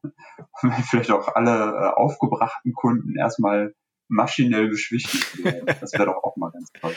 Vielleicht 0.89 1.11
auch 1.11 1.35
alle 1.35 1.51
äh, 1.51 1.93
aufgebrachten 1.93 2.73
Kunden 2.73 3.15
erstmal 3.15 3.75
maschinell 4.07 4.67
beschwichtigt 4.67 5.43
werden. 5.43 5.65
Das 5.79 5.93
wäre 5.93 6.05
doch 6.05 6.23
auch 6.23 6.35
mal 6.35 6.51
ganz 6.51 6.71
toll. 6.79 6.95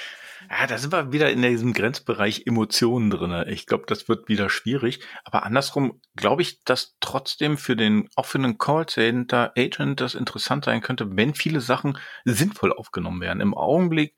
Ja, 0.51 0.67
da 0.67 0.79
sind 0.79 0.93
wir 0.93 1.13
wieder 1.13 1.31
in 1.31 1.43
diesem 1.43 1.73
Grenzbereich 1.73 2.47
Emotionen 2.47 3.11
drin. 3.11 3.45
Ich 3.49 3.67
glaube, 3.67 3.85
das 3.87 4.09
wird 4.09 4.29
wieder 4.29 4.51
schwierig. 4.51 5.01
Aber 5.25 5.45
andersrum 5.45 6.01
glaube 6.17 6.43
ich, 6.43 6.63
dass 6.65 6.97
trotzdem 7.01 7.59
für 7.59 7.77
den, 7.77 8.09
auch 8.17 8.27
für 8.27 8.39
einen 8.39 8.59
Callcenter 8.59 9.53
Agent 9.57 10.01
das 10.01 10.15
interessant 10.15 10.65
sein 10.65 10.81
könnte, 10.81 11.17
wenn 11.17 11.35
viele 11.35 11.61
Sachen 11.61 11.99
sinnvoll 12.25 12.73
aufgenommen 12.73 13.21
werden. 13.21 13.41
Im 13.41 13.55
Augenblick 13.55 14.15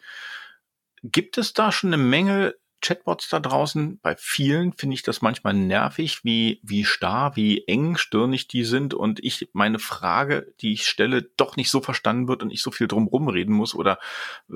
gibt 1.03 1.39
es 1.39 1.53
da 1.53 1.73
schon 1.73 1.93
eine 1.93 2.03
Menge 2.03 2.55
Chatbots 2.81 3.29
da 3.29 3.41
draußen, 3.41 4.01
bei 4.01 4.17
vielen 4.17 4.73
finde 4.73 4.95
ich 4.95 5.03
das 5.03 5.23
manchmal 5.23 5.55
nervig, 5.55 6.25
wie, 6.25 6.61
wie 6.63 6.85
starr, 6.85 7.37
wie 7.37 7.67
engstirnig 7.67 8.49
die 8.49 8.65
sind 8.65 8.95
und 8.95 9.23
ich 9.23 9.51
meine 9.53 9.79
Frage, 9.79 10.53
die 10.61 10.73
ich 10.73 10.87
stelle, 10.87 11.23
doch 11.37 11.57
nicht 11.57 11.71
so 11.71 11.81
verstanden 11.81 12.29
wird 12.29 12.43
und 12.43 12.51
ich 12.51 12.63
so 12.63 12.71
viel 12.71 12.89
drumherum 12.89 13.29
reden 13.29 13.55
muss 13.55 13.75
oder 13.75 13.99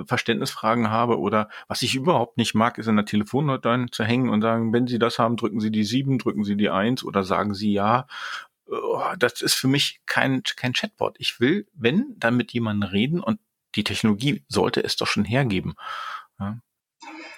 Verständnisfragen 0.06 0.90
habe 0.90 1.18
oder 1.18 1.48
was 1.68 1.82
ich 1.82 1.94
überhaupt 1.94 2.38
nicht 2.38 2.54
mag, 2.54 2.78
ist 2.78 2.87
in 2.87 2.96
der 2.96 3.04
Telefonhotline 3.04 3.90
zu 3.90 4.04
hängen 4.04 4.28
und 4.28 4.42
sagen, 4.42 4.72
wenn 4.72 4.87
Sie 4.87 4.98
das 4.98 5.18
haben, 5.18 5.37
drücken 5.37 5.60
Sie 5.60 5.70
die 5.70 5.84
sieben, 5.84 6.18
drücken 6.18 6.44
Sie 6.44 6.56
die 6.56 6.70
eins 6.70 7.04
oder 7.04 7.24
sagen 7.24 7.54
Sie 7.54 7.72
ja. 7.72 8.06
Oh, 8.66 9.02
das 9.18 9.42
ist 9.42 9.54
für 9.54 9.68
mich 9.68 10.00
kein, 10.06 10.42
kein 10.56 10.72
Chatbot. 10.72 11.16
Ich 11.18 11.38
will, 11.40 11.66
wenn, 11.74 12.14
dann 12.16 12.37
mit 12.37 12.52
jemandem 12.52 12.88
reden 12.88 13.20
und 13.20 13.38
die 13.74 13.84
Technologie 13.84 14.42
sollte 14.48 14.82
es 14.82 14.96
doch 14.96 15.06
schon 15.06 15.24
hergeben. 15.24 15.74
Ja. 16.38 16.58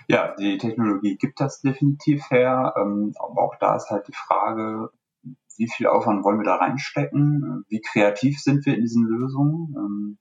Ja, 0.08 0.34
die 0.36 0.58
Technologie 0.58 1.16
gibt 1.16 1.40
das 1.40 1.60
definitiv 1.60 2.30
her. 2.30 2.74
Ähm, 2.76 3.12
aber 3.18 3.42
auch 3.42 3.56
da 3.58 3.76
ist 3.76 3.90
halt 3.90 4.06
die 4.08 4.14
Frage, 4.14 4.90
wie 5.56 5.68
viel 5.68 5.86
Aufwand 5.86 6.24
wollen 6.24 6.38
wir 6.38 6.44
da 6.44 6.56
reinstecken? 6.56 7.64
Wie 7.68 7.80
kreativ 7.80 8.40
sind 8.40 8.66
wir 8.66 8.74
in 8.74 8.82
diesen 8.82 9.06
Lösungen? 9.06 9.74
Ähm, 9.76 10.18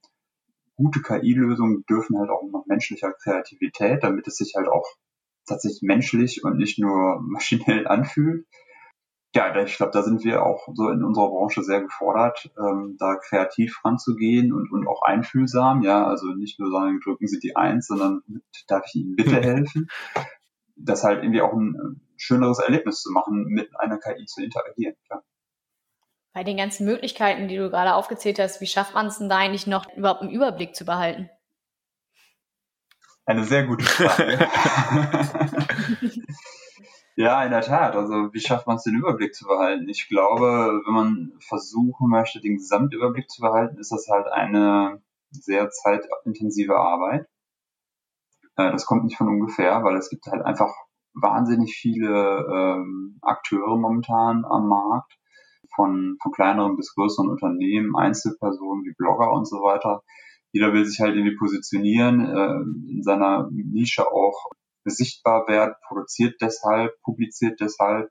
gute 0.76 1.02
KI-Lösungen 1.02 1.84
dürfen 1.88 2.18
halt 2.18 2.30
auch 2.30 2.42
noch 2.50 2.66
menschlicher 2.66 3.12
Kreativität, 3.12 4.02
damit 4.02 4.26
es 4.26 4.36
sich 4.36 4.54
halt 4.56 4.68
auch 4.68 4.86
tatsächlich 5.46 5.82
menschlich 5.82 6.42
und 6.44 6.56
nicht 6.56 6.78
nur 6.78 7.20
maschinell 7.26 7.86
anfühlt 7.86 8.46
ja, 9.36 9.54
ich 9.62 9.76
glaube, 9.76 9.92
da 9.92 10.02
sind 10.02 10.24
wir 10.24 10.44
auch 10.44 10.66
so 10.72 10.88
in 10.88 11.04
unserer 11.04 11.28
Branche 11.28 11.62
sehr 11.62 11.82
gefordert, 11.82 12.50
ähm, 12.58 12.96
da 12.98 13.16
kreativ 13.16 13.84
ranzugehen 13.84 14.50
und, 14.50 14.72
und 14.72 14.88
auch 14.88 15.02
einfühlsam, 15.02 15.82
ja, 15.82 16.06
also 16.06 16.28
nicht 16.28 16.58
nur 16.58 16.70
sagen, 16.70 17.00
drücken 17.04 17.26
Sie 17.28 17.38
die 17.38 17.54
Eins, 17.54 17.86
sondern 17.86 18.22
darf 18.66 18.84
ich 18.86 18.94
Ihnen 18.94 19.14
bitte 19.14 19.36
helfen? 19.42 19.88
Das 20.74 21.04
halt 21.04 21.22
irgendwie 21.22 21.42
auch 21.42 21.52
ein 21.52 21.74
äh, 21.74 22.00
schöneres 22.16 22.60
Erlebnis 22.60 23.02
zu 23.02 23.12
machen, 23.12 23.44
mit 23.48 23.68
einer 23.78 23.98
KI 23.98 24.24
zu 24.24 24.42
interagieren, 24.42 24.96
klar. 25.06 25.22
Bei 26.32 26.42
den 26.42 26.56
ganzen 26.56 26.86
Möglichkeiten, 26.86 27.48
die 27.48 27.56
du 27.56 27.68
gerade 27.70 27.94
aufgezählt 27.94 28.38
hast, 28.38 28.62
wie 28.62 28.66
schafft 28.66 28.94
man 28.94 29.06
es 29.06 29.18
denn 29.18 29.28
da 29.28 29.36
eigentlich 29.36 29.66
noch 29.66 29.86
überhaupt 29.96 30.22
einen 30.22 30.30
Überblick 30.30 30.74
zu 30.74 30.86
behalten? 30.86 31.28
Eine 33.26 33.44
sehr 33.44 33.66
gute 33.66 33.84
Frage. 33.84 34.38
Ja, 37.18 37.42
in 37.44 37.50
der 37.50 37.62
Tat. 37.62 37.96
Also 37.96 38.32
wie 38.34 38.40
schafft 38.40 38.66
man 38.66 38.76
es, 38.76 38.82
den 38.82 38.94
Überblick 38.96 39.34
zu 39.34 39.46
behalten? 39.46 39.88
Ich 39.88 40.06
glaube, 40.08 40.82
wenn 40.84 40.94
man 40.94 41.32
versuchen 41.40 42.10
möchte, 42.10 42.40
den 42.40 42.56
Gesamtüberblick 42.56 43.30
zu 43.30 43.40
behalten, 43.40 43.78
ist 43.78 43.90
das 43.90 44.06
halt 44.08 44.26
eine 44.28 45.02
sehr 45.30 45.70
zeitintensive 45.70 46.76
Arbeit. 46.76 47.26
Äh, 48.56 48.70
das 48.70 48.84
kommt 48.84 49.04
nicht 49.04 49.16
von 49.16 49.28
ungefähr, 49.28 49.82
weil 49.82 49.96
es 49.96 50.10
gibt 50.10 50.26
halt 50.26 50.44
einfach 50.44 50.72
wahnsinnig 51.14 51.74
viele 51.74 52.46
ähm, 52.52 53.18
Akteure 53.22 53.78
momentan 53.78 54.44
am 54.44 54.68
Markt, 54.68 55.16
von, 55.74 56.18
von 56.22 56.32
kleineren 56.32 56.76
bis 56.76 56.94
größeren 56.94 57.30
Unternehmen, 57.30 57.96
Einzelpersonen 57.96 58.84
wie 58.84 58.94
Blogger 58.94 59.32
und 59.32 59.46
so 59.48 59.56
weiter. 59.56 60.02
Jeder 60.52 60.74
will 60.74 60.84
sich 60.84 61.00
halt 61.00 61.16
irgendwie 61.16 61.36
positionieren, 61.36 62.20
äh, 62.20 62.92
in 62.92 63.02
seiner 63.02 63.48
Nische 63.50 64.06
auch 64.06 64.50
sichtbar 64.90 65.46
werden, 65.48 65.74
produziert 65.86 66.40
deshalb, 66.40 67.00
publiziert 67.02 67.60
deshalb. 67.60 68.10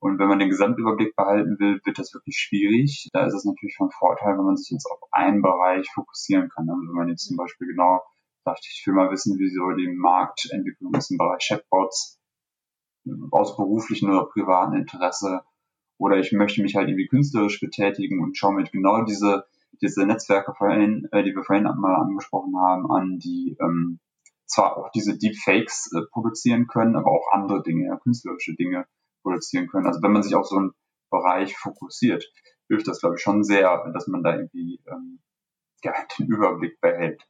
Und 0.00 0.18
wenn 0.18 0.28
man 0.28 0.38
den 0.38 0.48
Gesamtüberblick 0.48 1.16
behalten 1.16 1.58
will, 1.58 1.80
wird 1.84 1.98
das 1.98 2.14
wirklich 2.14 2.36
schwierig. 2.38 3.08
Da 3.12 3.26
ist 3.26 3.34
es 3.34 3.44
natürlich 3.44 3.76
von 3.76 3.90
Vorteil, 3.90 4.38
wenn 4.38 4.44
man 4.44 4.56
sich 4.56 4.70
jetzt 4.70 4.86
auf 4.86 5.00
einen 5.10 5.42
Bereich 5.42 5.90
fokussieren 5.92 6.48
kann. 6.48 6.70
Also 6.70 6.82
wenn 6.82 6.94
man 6.94 7.08
jetzt 7.08 7.26
zum 7.26 7.36
Beispiel 7.36 7.66
genau 7.66 8.00
sagt, 8.44 8.64
ich 8.64 8.86
will 8.86 8.94
mal 8.94 9.10
wissen, 9.10 9.38
wie 9.38 9.50
so 9.50 9.70
die 9.76 9.88
Marktentwicklung 9.88 10.94
ist 10.94 11.10
im 11.10 11.18
Bereich 11.18 11.48
Chatbots 11.48 12.20
aus 13.30 13.56
beruflichen 13.56 14.10
oder 14.10 14.26
privaten 14.26 14.76
Interesse. 14.76 15.42
Oder 15.98 16.18
ich 16.18 16.32
möchte 16.32 16.62
mich 16.62 16.76
halt 16.76 16.88
irgendwie 16.88 17.08
künstlerisch 17.08 17.60
betätigen 17.60 18.22
und 18.22 18.36
schaue 18.36 18.54
mir 18.54 18.64
genau 18.64 19.02
diese, 19.02 19.46
diese 19.82 20.06
Netzwerke 20.06 20.54
vorhin, 20.56 21.08
äh, 21.10 21.24
die 21.24 21.34
wir 21.34 21.42
vorhin 21.42 21.64
mal 21.64 21.96
angesprochen 21.96 22.54
haben, 22.56 22.90
an, 22.90 23.18
die 23.18 23.56
ähm, 23.60 23.98
zwar 24.48 24.76
auch 24.76 24.90
diese 24.90 25.16
Deepfakes 25.16 25.92
äh, 25.92 26.02
produzieren 26.10 26.66
können, 26.66 26.96
aber 26.96 27.10
auch 27.10 27.28
andere 27.32 27.62
Dinge, 27.62 27.96
künstlerische 28.02 28.54
Dinge 28.54 28.86
produzieren 29.22 29.68
können. 29.68 29.86
Also 29.86 30.02
wenn 30.02 30.12
man 30.12 30.22
sich 30.22 30.34
auf 30.34 30.46
so 30.46 30.56
einen 30.56 30.72
Bereich 31.10 31.56
fokussiert, 31.56 32.24
hilft 32.68 32.88
das, 32.88 33.00
glaube 33.00 33.16
ich, 33.16 33.22
schon 33.22 33.44
sehr, 33.44 33.90
dass 33.92 34.06
man 34.08 34.22
da 34.22 34.34
irgendwie 34.34 34.80
ähm, 34.86 35.20
ja, 35.82 35.92
den 36.18 36.26
Überblick 36.26 36.80
behält. 36.80 37.22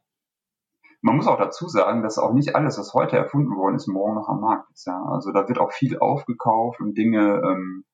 Man 1.01 1.15
muss 1.15 1.27
auch 1.27 1.37
dazu 1.37 1.67
sagen, 1.67 2.03
dass 2.03 2.17
auch 2.17 2.33
nicht 2.33 2.55
alles, 2.55 2.77
was 2.77 2.93
heute 2.93 3.15
erfunden 3.15 3.55
worden 3.55 3.75
ist, 3.75 3.87
morgen 3.87 4.15
noch 4.15 4.27
am 4.27 4.41
Markt 4.41 4.69
ist. 4.71 4.85
Ja. 4.85 5.01
Also 5.05 5.31
da 5.31 5.47
wird 5.47 5.59
auch 5.59 5.71
viel 5.71 5.97
aufgekauft 5.97 6.81
und 6.81 6.97
Dinge 6.97 7.41
ähm, 7.41 7.85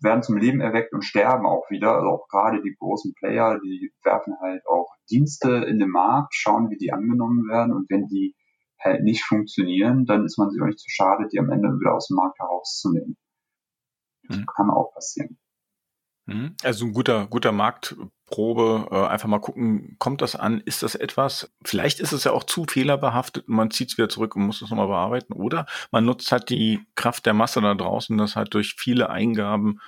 werden 0.00 0.22
zum 0.22 0.36
Leben 0.36 0.60
erweckt 0.60 0.92
und 0.92 1.02
sterben 1.02 1.46
auch 1.46 1.70
wieder. 1.70 1.94
Also 1.94 2.08
auch 2.08 2.28
gerade 2.28 2.62
die 2.62 2.74
großen 2.78 3.14
Player, 3.14 3.58
die 3.60 3.92
werfen 4.02 4.34
halt 4.40 4.66
auch 4.66 4.88
Dienste 5.10 5.64
in 5.68 5.78
den 5.78 5.90
Markt, 5.90 6.34
schauen, 6.34 6.70
wie 6.70 6.76
die 6.76 6.92
angenommen 6.92 7.48
werden 7.48 7.72
und 7.72 7.88
wenn 7.90 8.06
die 8.06 8.34
halt 8.80 9.02
nicht 9.02 9.24
funktionieren, 9.24 10.04
dann 10.04 10.24
ist 10.24 10.38
man 10.38 10.50
sich 10.50 10.60
auch 10.60 10.66
nicht 10.66 10.78
zu 10.78 10.90
schade, 10.90 11.26
die 11.32 11.38
am 11.38 11.50
Ende 11.50 11.68
wieder 11.68 11.94
aus 11.94 12.08
dem 12.08 12.16
Markt 12.16 12.38
herauszunehmen. 12.38 13.16
Das 14.28 14.38
mhm. 14.38 14.46
kann 14.46 14.70
auch 14.70 14.92
passieren. 14.92 15.38
Mhm. 16.26 16.56
Also 16.62 16.86
ein 16.86 16.92
guter, 16.92 17.26
guter 17.26 17.52
Marktprobe, 17.52 18.88
äh, 18.90 19.06
einfach 19.06 19.28
mal 19.28 19.40
gucken, 19.40 19.96
kommt 19.98 20.22
das 20.22 20.36
an, 20.36 20.60
ist 20.60 20.82
das 20.82 20.94
etwas? 20.94 21.52
Vielleicht 21.64 22.00
ist 22.00 22.12
es 22.12 22.24
ja 22.24 22.32
auch 22.32 22.44
zu 22.44 22.64
fehlerbehaftet 22.64 23.46
und 23.48 23.54
man 23.54 23.70
zieht 23.70 23.90
es 23.90 23.98
wieder 23.98 24.08
zurück 24.08 24.34
und 24.36 24.46
muss 24.46 24.62
es 24.62 24.70
nochmal 24.70 24.86
bearbeiten. 24.86 25.34
Oder 25.34 25.66
man 25.90 26.04
nutzt 26.04 26.32
halt 26.32 26.48
die 26.48 26.80
Kraft 26.94 27.26
der 27.26 27.34
Masse 27.34 27.60
da 27.60 27.74
draußen, 27.74 28.16
das 28.16 28.36
halt 28.36 28.54
durch 28.54 28.74
viele 28.74 29.10
Eingaben 29.10 29.80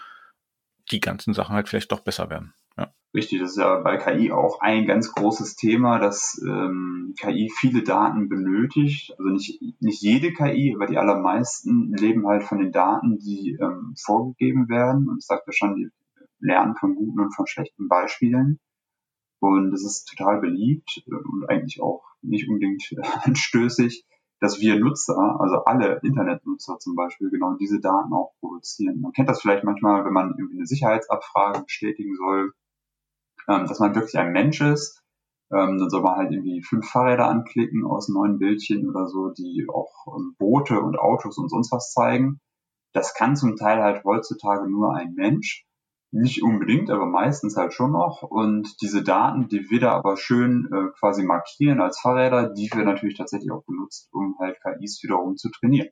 die 0.91 1.01
ganzen 1.01 1.35
Sachen 1.35 1.55
halt 1.55 1.69
vielleicht 1.69 1.91
doch 1.91 2.01
besser 2.01 2.31
werden. 2.31 2.53
Ja. 2.77 2.93
Richtig, 3.15 3.41
das 3.41 3.53
ist 3.53 3.57
ja 3.57 3.81
bei 3.81 3.97
KI 3.97 4.31
auch 4.31 4.61
ein 4.61 4.87
ganz 4.87 5.13
großes 5.13 5.57
Thema, 5.57 5.99
dass 5.99 6.41
ähm, 6.47 7.15
KI 7.19 7.51
viele 7.57 7.83
Daten 7.83 8.29
benötigt. 8.29 9.15
Also 9.19 9.31
nicht, 9.31 9.61
nicht 9.81 10.03
jede 10.03 10.33
KI, 10.35 10.75
aber 10.77 10.87
die 10.87 10.99
allermeisten 10.99 11.95
leben 11.95 12.27
halt 12.27 12.45
von 12.45 12.59
den 12.59 12.73
Daten, 12.73 13.19
die 13.19 13.57
ähm, 13.61 13.95
vorgegeben 13.97 14.69
werden. 14.69 15.09
Und 15.09 15.19
ich 15.19 15.27
sagte 15.27 15.53
schon, 15.53 15.77
die 15.77 15.89
lernen 16.41 16.77
von 16.77 16.95
guten 16.95 17.21
und 17.21 17.35
von 17.35 17.47
schlechten 17.47 17.89
Beispielen. 17.89 18.59
Und 19.41 19.73
es 19.73 19.85
ist 19.85 20.07
total 20.07 20.41
beliebt 20.41 21.03
und 21.07 21.49
eigentlich 21.49 21.83
auch 21.83 22.05
nicht 22.23 22.49
unbedingt 22.49 22.83
anstößig, 23.25 24.05
dass 24.41 24.61
wir 24.61 24.79
Nutzer, 24.79 25.17
also 25.41 25.65
alle 25.65 26.01
Internetnutzer 26.03 26.79
zum 26.79 26.95
Beispiel, 26.95 27.31
genau 27.31 27.55
diese 27.55 27.81
Daten 27.81 28.13
auch 28.13 28.33
produzieren. 28.41 29.01
Man 29.01 29.13
kennt 29.13 29.29
das 29.29 29.41
vielleicht 29.41 29.65
manchmal, 29.65 30.05
wenn 30.05 30.13
man 30.13 30.35
irgendwie 30.37 30.59
eine 30.59 30.67
Sicherheitsabfrage 30.67 31.63
bestätigen 31.63 32.15
soll, 32.17 32.53
ähm, 33.49 33.67
dass 33.67 33.79
man 33.79 33.95
wirklich 33.95 34.19
ein 34.19 34.33
Mensch 34.33 34.61
ist. 34.61 35.03
Ähm, 35.51 35.79
dann 35.79 35.91
soll 35.91 36.03
man 36.03 36.17
halt 36.17 36.33
irgendwie 36.33 36.63
fünf 36.63 36.89
Fahrräder 36.89 37.29
anklicken 37.29 37.85
aus 37.85 38.09
neun 38.09 38.39
Bildchen 38.39 38.89
oder 38.89 39.07
so, 39.07 39.31
die 39.31 39.67
auch 39.73 39.93
ähm, 40.17 40.35
Boote 40.39 40.81
und 40.81 40.99
Autos 40.99 41.39
und 41.39 41.49
sonst 41.49 41.71
was 41.71 41.93
zeigen. 41.93 42.41
Das 42.93 43.15
kann 43.15 43.37
zum 43.37 43.57
Teil 43.57 43.83
halt 43.83 44.05
heutzutage 44.05 44.69
nur 44.69 44.95
ein 44.95 45.15
Mensch. 45.15 45.66
Nicht 46.19 46.43
unbedingt, 46.43 46.89
aber 46.91 47.05
meistens 47.05 47.59
halt 47.59 47.75
schon 47.75 47.93
noch. 47.93 48.23
Und 48.23 48.81
diese 48.81 49.03
Daten, 49.03 49.49
die 49.49 49.69
wir 49.69 49.81
da 49.81 49.93
aber 49.93 50.17
schön 50.17 50.67
äh, 50.73 50.99
quasi 50.99 51.23
markieren 51.23 51.83
als 51.83 52.01
Fahrräder, 52.01 52.55
die 52.55 52.71
wir 52.73 52.85
natürlich 52.85 53.19
tatsächlich 53.19 53.51
auch 53.51 53.65
benutzt, 53.65 54.09
um 54.13 54.35
halt 54.39 54.57
KIs 54.63 55.03
wiederum 55.03 55.37
zu 55.37 55.51
trainieren. 55.51 55.91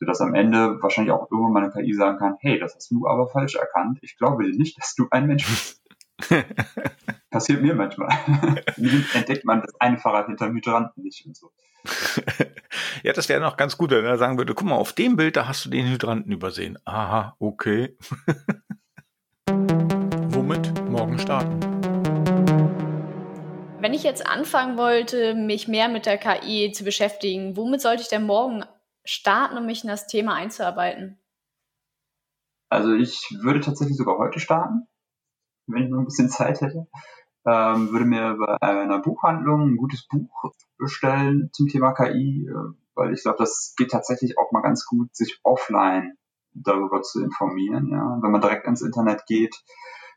Sodass 0.00 0.20
am 0.20 0.34
Ende 0.34 0.82
wahrscheinlich 0.82 1.12
auch 1.12 1.30
irgendwann 1.30 1.52
mal 1.52 1.62
eine 1.62 1.72
KI 1.72 1.94
sagen 1.94 2.18
kann, 2.18 2.34
hey, 2.40 2.58
das 2.58 2.74
hast 2.74 2.90
du 2.90 3.06
aber 3.06 3.28
falsch 3.28 3.54
erkannt. 3.54 4.00
Ich 4.02 4.16
glaube 4.18 4.42
dir 4.42 4.56
nicht, 4.56 4.78
dass 4.80 4.96
du 4.96 5.06
ein 5.12 5.28
Mensch 5.28 5.46
bist. 5.46 5.80
Passiert 7.30 7.62
mir 7.62 7.76
manchmal. 7.76 8.08
entdeckt 9.14 9.44
man 9.44 9.60
das 9.60 9.80
eine 9.80 9.98
Fahrrad 9.98 10.26
hinterm 10.26 10.56
Hydranten 10.56 11.04
nicht 11.04 11.24
und 11.24 11.36
so. 11.36 11.52
ja, 13.04 13.12
das 13.12 13.28
wäre 13.28 13.40
noch 13.40 13.56
ganz 13.56 13.78
gut, 13.78 13.92
wenn 13.92 14.04
er 14.04 14.18
sagen 14.18 14.38
würde, 14.38 14.56
guck 14.56 14.66
mal, 14.66 14.74
auf 14.74 14.92
dem 14.92 15.14
Bild, 15.14 15.36
da 15.36 15.46
hast 15.46 15.64
du 15.64 15.70
den 15.70 15.86
Hydranten 15.86 16.32
übersehen. 16.32 16.78
Aha, 16.84 17.36
okay. 17.38 17.96
Morgen 21.16 21.22
starten? 21.22 21.60
Wenn 23.80 23.94
ich 23.94 24.02
jetzt 24.02 24.26
anfangen 24.26 24.76
wollte, 24.76 25.34
mich 25.34 25.68
mehr 25.68 25.88
mit 25.88 26.04
der 26.06 26.18
KI 26.18 26.72
zu 26.72 26.84
beschäftigen, 26.84 27.56
womit 27.56 27.80
sollte 27.80 28.02
ich 28.02 28.08
denn 28.08 28.26
morgen 28.26 28.64
starten, 29.04 29.56
um 29.56 29.66
mich 29.66 29.82
in 29.84 29.88
das 29.88 30.06
Thema 30.06 30.34
einzuarbeiten? 30.34 31.18
Also 32.68 32.92
ich 32.92 33.34
würde 33.40 33.60
tatsächlich 33.60 33.96
sogar 33.96 34.18
heute 34.18 34.40
starten 34.40 34.88
wenn 35.68 35.82
ich 35.82 35.90
noch 35.90 35.98
ein 35.98 36.04
bisschen 36.04 36.28
Zeit 36.28 36.60
hätte. 36.60 36.86
Ähm, 37.44 37.90
würde 37.90 38.04
mir 38.04 38.36
bei 38.38 38.62
einer 38.62 39.00
Buchhandlung 39.00 39.62
ein 39.62 39.76
gutes 39.76 40.06
Buch 40.06 40.52
bestellen 40.78 41.50
zum 41.52 41.66
Thema 41.66 41.92
KI, 41.92 42.46
äh, 42.48 42.72
weil 42.94 43.12
ich 43.12 43.22
glaube, 43.22 43.38
das 43.38 43.74
geht 43.76 43.90
tatsächlich 43.90 44.38
auch 44.38 44.52
mal 44.52 44.62
ganz 44.62 44.86
gut, 44.86 45.12
sich 45.12 45.40
offline 45.42 46.16
darüber 46.54 47.02
zu 47.02 47.20
informieren. 47.20 47.88
Ja? 47.90 48.18
Wenn 48.22 48.30
man 48.30 48.40
direkt 48.40 48.68
ins 48.68 48.82
Internet 48.82 49.26
geht, 49.26 49.56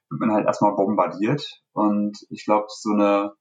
wird 0.09 0.19
man 0.19 0.31
halt 0.31 0.45
erstmal 0.45 0.75
bombardiert. 0.75 1.61
Und 1.73 2.17
ich 2.29 2.45
glaube, 2.45 2.67
so 2.69 2.91
eine 2.91 3.33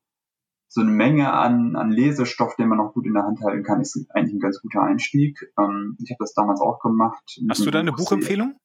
so 0.69 0.83
eine 0.83 0.91
Menge 0.91 1.33
an, 1.33 1.77
an 1.77 1.91
Lesestoff, 1.91 2.55
den 2.57 2.69
man 2.69 2.79
noch 2.79 2.93
gut 2.93 3.07
in 3.07 3.15
der 3.15 3.25
Hand 3.25 3.41
halten 3.41 3.63
kann, 3.63 3.81
ist 3.81 4.07
eigentlich 4.11 4.35
ein 4.35 4.41
ganz 4.41 4.61
guter 4.61 4.83
Einstieg. 4.83 5.39
Ähm, 5.59 5.97
ich 6.03 6.11
habe 6.11 6.19
das 6.21 6.35
damals 6.35 6.61
auch 6.61 6.79
gemacht. 6.81 7.41
Hast 7.49 7.65
du 7.65 7.71
da 7.71 7.81
eine 7.81 7.93
Buchempfehlung? 7.93 8.59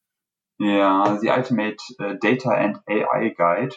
Ja, 0.59 1.17
The 1.19 1.29
Ultimate 1.29 1.77
äh, 1.99 2.17
Data 2.19 2.51
and 2.51 2.81
AI 2.87 3.29
Guide. 3.29 3.75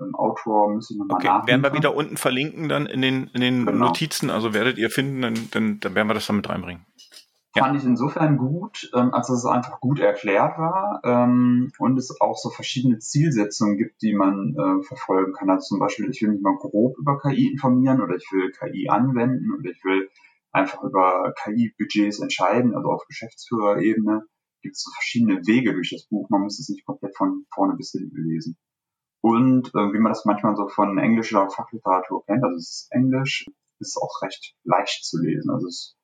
Im 0.00 0.14
Autor 0.14 0.72
müsste 0.72 0.94
ich 0.94 0.98
nochmal 0.98 1.16
okay. 1.16 1.26
nachdenken. 1.26 1.48
Werden 1.48 1.62
wir 1.62 1.76
wieder 1.76 1.94
unten 1.94 2.16
verlinken 2.16 2.68
dann 2.68 2.86
in 2.86 3.02
den, 3.02 3.28
in 3.34 3.40
den 3.40 3.66
genau. 3.66 3.86
Notizen, 3.86 4.30
also 4.30 4.54
werdet 4.54 4.78
ihr 4.78 4.90
finden, 4.90 5.22
dann, 5.22 5.34
dann, 5.50 5.80
dann 5.80 5.94
werden 5.94 6.08
wir 6.08 6.14
das 6.14 6.26
dann 6.26 6.36
mit 6.36 6.48
reinbringen. 6.48 6.86
Ja. 7.58 7.64
Fand 7.64 7.76
ich 7.76 7.84
insofern 7.84 8.36
gut, 8.36 8.90
ähm, 8.94 9.12
als 9.12 9.28
es 9.30 9.44
einfach 9.44 9.80
gut 9.80 9.98
erklärt 9.98 10.58
war 10.58 11.00
ähm, 11.04 11.72
und 11.78 11.98
es 11.98 12.20
auch 12.20 12.36
so 12.36 12.50
verschiedene 12.50 12.98
Zielsetzungen 12.98 13.76
gibt, 13.76 14.00
die 14.02 14.14
man 14.14 14.54
äh, 14.54 14.84
verfolgen 14.84 15.32
kann. 15.32 15.50
Also 15.50 15.68
zum 15.68 15.80
Beispiel, 15.80 16.08
ich 16.08 16.22
will 16.22 16.30
mich 16.30 16.40
mal 16.40 16.56
grob 16.56 16.96
über 16.98 17.18
KI 17.18 17.50
informieren 17.50 18.00
oder 18.00 18.14
ich 18.14 18.30
will 18.30 18.52
KI 18.52 18.88
anwenden 18.88 19.52
oder 19.58 19.70
ich 19.70 19.82
will 19.84 20.08
einfach 20.52 20.82
über 20.84 21.34
KI-Budgets 21.42 22.20
entscheiden, 22.20 22.74
also 22.74 22.88
auf 22.90 23.06
Geschäftsführerebene 23.06 24.22
gibt 24.62 24.76
es 24.76 24.82
so 24.82 24.90
verschiedene 24.92 25.46
Wege 25.46 25.72
durch 25.72 25.90
das 25.90 26.06
Buch. 26.06 26.28
Man 26.30 26.42
muss 26.42 26.58
es 26.58 26.68
nicht 26.68 26.84
komplett 26.86 27.16
von 27.16 27.44
vorne 27.52 27.74
bis 27.76 27.90
hinten 27.90 28.28
lesen. 28.28 28.56
Und 29.20 29.68
äh, 29.74 29.92
wie 29.92 29.98
man 29.98 30.12
das 30.12 30.24
manchmal 30.24 30.56
so 30.56 30.68
von 30.68 30.96
englischer 30.98 31.48
Fachliteratur 31.50 32.24
kennt, 32.24 32.44
also 32.44 32.56
es 32.56 32.70
ist 32.70 32.88
Englisch, 32.90 33.46
ist 33.80 33.96
auch 33.96 34.22
recht 34.22 34.54
leicht 34.64 35.04
zu 35.04 35.18
lesen. 35.20 35.50
Also 35.50 35.66
es 35.66 35.97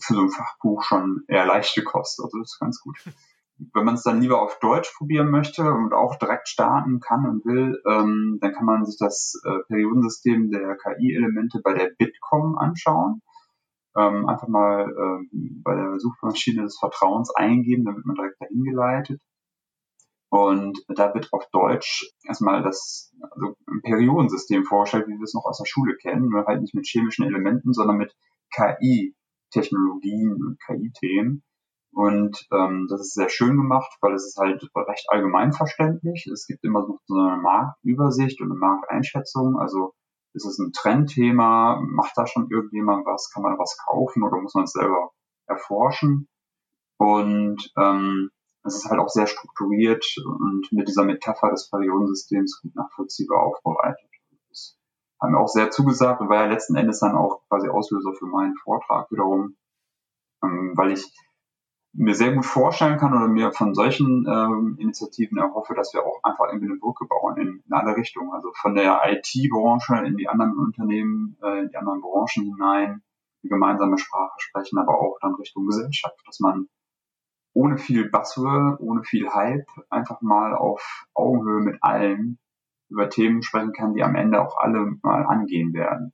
für 0.00 0.14
so 0.14 0.20
ein 0.22 0.30
Fachbuch 0.30 0.82
schon 0.82 1.24
eher 1.28 1.46
leichte 1.46 1.82
Kost. 1.82 2.20
Also 2.22 2.38
das 2.38 2.52
ist 2.52 2.60
ganz 2.60 2.80
gut. 2.80 2.96
Wenn 3.74 3.84
man 3.84 3.94
es 3.94 4.02
dann 4.02 4.22
lieber 4.22 4.40
auf 4.40 4.58
Deutsch 4.58 4.90
probieren 4.96 5.30
möchte 5.30 5.62
und 5.62 5.92
auch 5.92 6.16
direkt 6.16 6.48
starten 6.48 7.00
kann 7.00 7.26
und 7.26 7.44
will, 7.44 7.80
ähm, 7.86 8.38
dann 8.40 8.52
kann 8.52 8.64
man 8.64 8.86
sich 8.86 8.96
das 8.98 9.40
äh, 9.44 9.58
Periodensystem 9.68 10.50
der 10.50 10.76
KI-Elemente 10.76 11.60
bei 11.62 11.74
der 11.74 11.90
Bitkom 11.98 12.56
anschauen 12.56 13.20
ähm, 13.96 14.28
einfach 14.28 14.48
mal 14.48 14.88
ähm, 14.88 15.62
bei 15.64 15.74
der 15.74 15.98
Suchmaschine 15.98 16.62
des 16.62 16.78
Vertrauens 16.78 17.34
eingeben, 17.34 17.84
wird 17.86 18.06
man 18.06 18.16
direkt 18.16 18.40
dahin 18.40 18.62
geleitet. 18.62 19.20
Und 20.28 20.84
da 20.88 21.12
wird 21.12 21.32
auf 21.32 21.48
Deutsch 21.50 22.08
erstmal 22.22 22.62
das 22.62 23.12
also 23.20 23.56
ein 23.66 23.82
Periodensystem 23.82 24.64
vorgestellt, 24.64 25.08
wie 25.08 25.18
wir 25.18 25.24
es 25.24 25.34
noch 25.34 25.44
aus 25.44 25.58
der 25.58 25.66
Schule 25.66 25.96
kennen, 25.96 26.28
nur 26.28 26.46
halt 26.46 26.60
nicht 26.60 26.74
mit 26.74 26.86
chemischen 26.86 27.26
Elementen, 27.26 27.72
sondern 27.72 27.96
mit 27.96 28.14
KI-Technologien 29.50 30.32
und 30.32 30.58
KI-Themen. 30.64 31.42
Und 31.92 32.46
ähm, 32.52 32.86
das 32.88 33.00
ist 33.00 33.14
sehr 33.14 33.28
schön 33.28 33.56
gemacht, 33.56 33.92
weil 34.00 34.14
es 34.14 34.26
ist 34.26 34.38
halt 34.38 34.62
recht 34.74 35.06
allgemein 35.08 35.52
verständlich. 35.52 36.26
Es 36.32 36.46
gibt 36.46 36.64
immer 36.64 36.86
noch 36.86 37.00
so 37.06 37.14
eine 37.14 37.42
Marktübersicht 37.42 38.40
und 38.40 38.52
eine 38.52 38.58
Markteinschätzung. 38.58 39.58
Also 39.58 39.92
ist 40.32 40.46
es 40.46 40.58
ein 40.58 40.72
Trendthema? 40.72 41.80
Macht 41.82 42.12
da 42.16 42.26
schon 42.26 42.48
irgendjemand 42.48 43.06
was? 43.06 43.30
Kann 43.32 43.42
man 43.42 43.58
was 43.58 43.76
kaufen 43.84 44.22
oder 44.22 44.40
muss 44.40 44.54
man 44.54 44.64
es 44.64 44.72
selber 44.72 45.10
erforschen? 45.46 46.28
Und 46.98 47.72
ähm, 47.76 48.30
es 48.62 48.76
ist 48.76 48.90
halt 48.90 49.00
auch 49.00 49.08
sehr 49.08 49.26
strukturiert 49.26 50.04
und 50.24 50.68
mit 50.70 50.86
dieser 50.86 51.04
Metapher 51.04 51.50
des 51.50 51.70
Periodensystems 51.70 52.60
gut 52.62 52.76
nachvollziehbar 52.76 53.42
aufbereitet. 53.42 54.09
Haben 55.20 55.32
mir 55.32 55.38
auch 55.38 55.48
sehr 55.48 55.70
zugesagt 55.70 56.20
und 56.20 56.28
war 56.28 56.44
ja 56.44 56.46
letzten 56.46 56.76
Endes 56.76 57.00
dann 57.00 57.16
auch 57.16 57.42
quasi 57.48 57.68
Auslöser 57.68 58.12
für 58.14 58.26
meinen 58.26 58.56
Vortrag 58.56 59.10
wiederum, 59.10 59.56
ähm, 60.42 60.72
weil 60.76 60.92
ich 60.92 61.12
mir 61.92 62.14
sehr 62.14 62.32
gut 62.32 62.46
vorstellen 62.46 62.98
kann 62.98 63.14
oder 63.14 63.26
mir 63.26 63.52
von 63.52 63.74
solchen 63.74 64.26
ähm, 64.28 64.76
Initiativen 64.78 65.38
erhoffe, 65.38 65.74
dass 65.74 65.92
wir 65.92 66.06
auch 66.06 66.22
einfach 66.22 66.46
irgendwie 66.46 66.70
eine 66.70 66.78
Brücke 66.78 67.04
bauen 67.06 67.36
in, 67.36 67.62
in 67.66 67.72
alle 67.72 67.96
Richtungen. 67.96 68.32
Also 68.32 68.52
von 68.54 68.74
der 68.74 69.00
IT-Branche 69.04 69.96
in 70.06 70.16
die 70.16 70.28
anderen 70.28 70.56
Unternehmen, 70.56 71.36
äh, 71.42 71.60
in 71.60 71.68
die 71.68 71.76
anderen 71.76 72.00
Branchen 72.00 72.44
hinein, 72.44 73.02
die 73.42 73.48
gemeinsame 73.48 73.98
Sprache 73.98 74.34
sprechen, 74.38 74.78
aber 74.78 75.00
auch 75.00 75.18
dann 75.20 75.34
Richtung 75.34 75.66
Gesellschaft, 75.66 76.16
dass 76.26 76.38
man 76.40 76.68
ohne 77.52 77.78
viel 77.78 78.08
Buzzword, 78.08 78.80
ohne 78.80 79.02
viel 79.02 79.28
Hype 79.28 79.66
einfach 79.88 80.20
mal 80.20 80.54
auf 80.54 81.06
Augenhöhe 81.14 81.60
mit 81.60 81.82
allen 81.82 82.38
über 82.90 83.08
Themen 83.08 83.42
sprechen 83.42 83.72
kann, 83.72 83.94
die 83.94 84.02
am 84.02 84.14
Ende 84.14 84.40
auch 84.40 84.58
alle 84.58 84.96
mal 85.02 85.24
angehen 85.24 85.72
werden. 85.72 86.12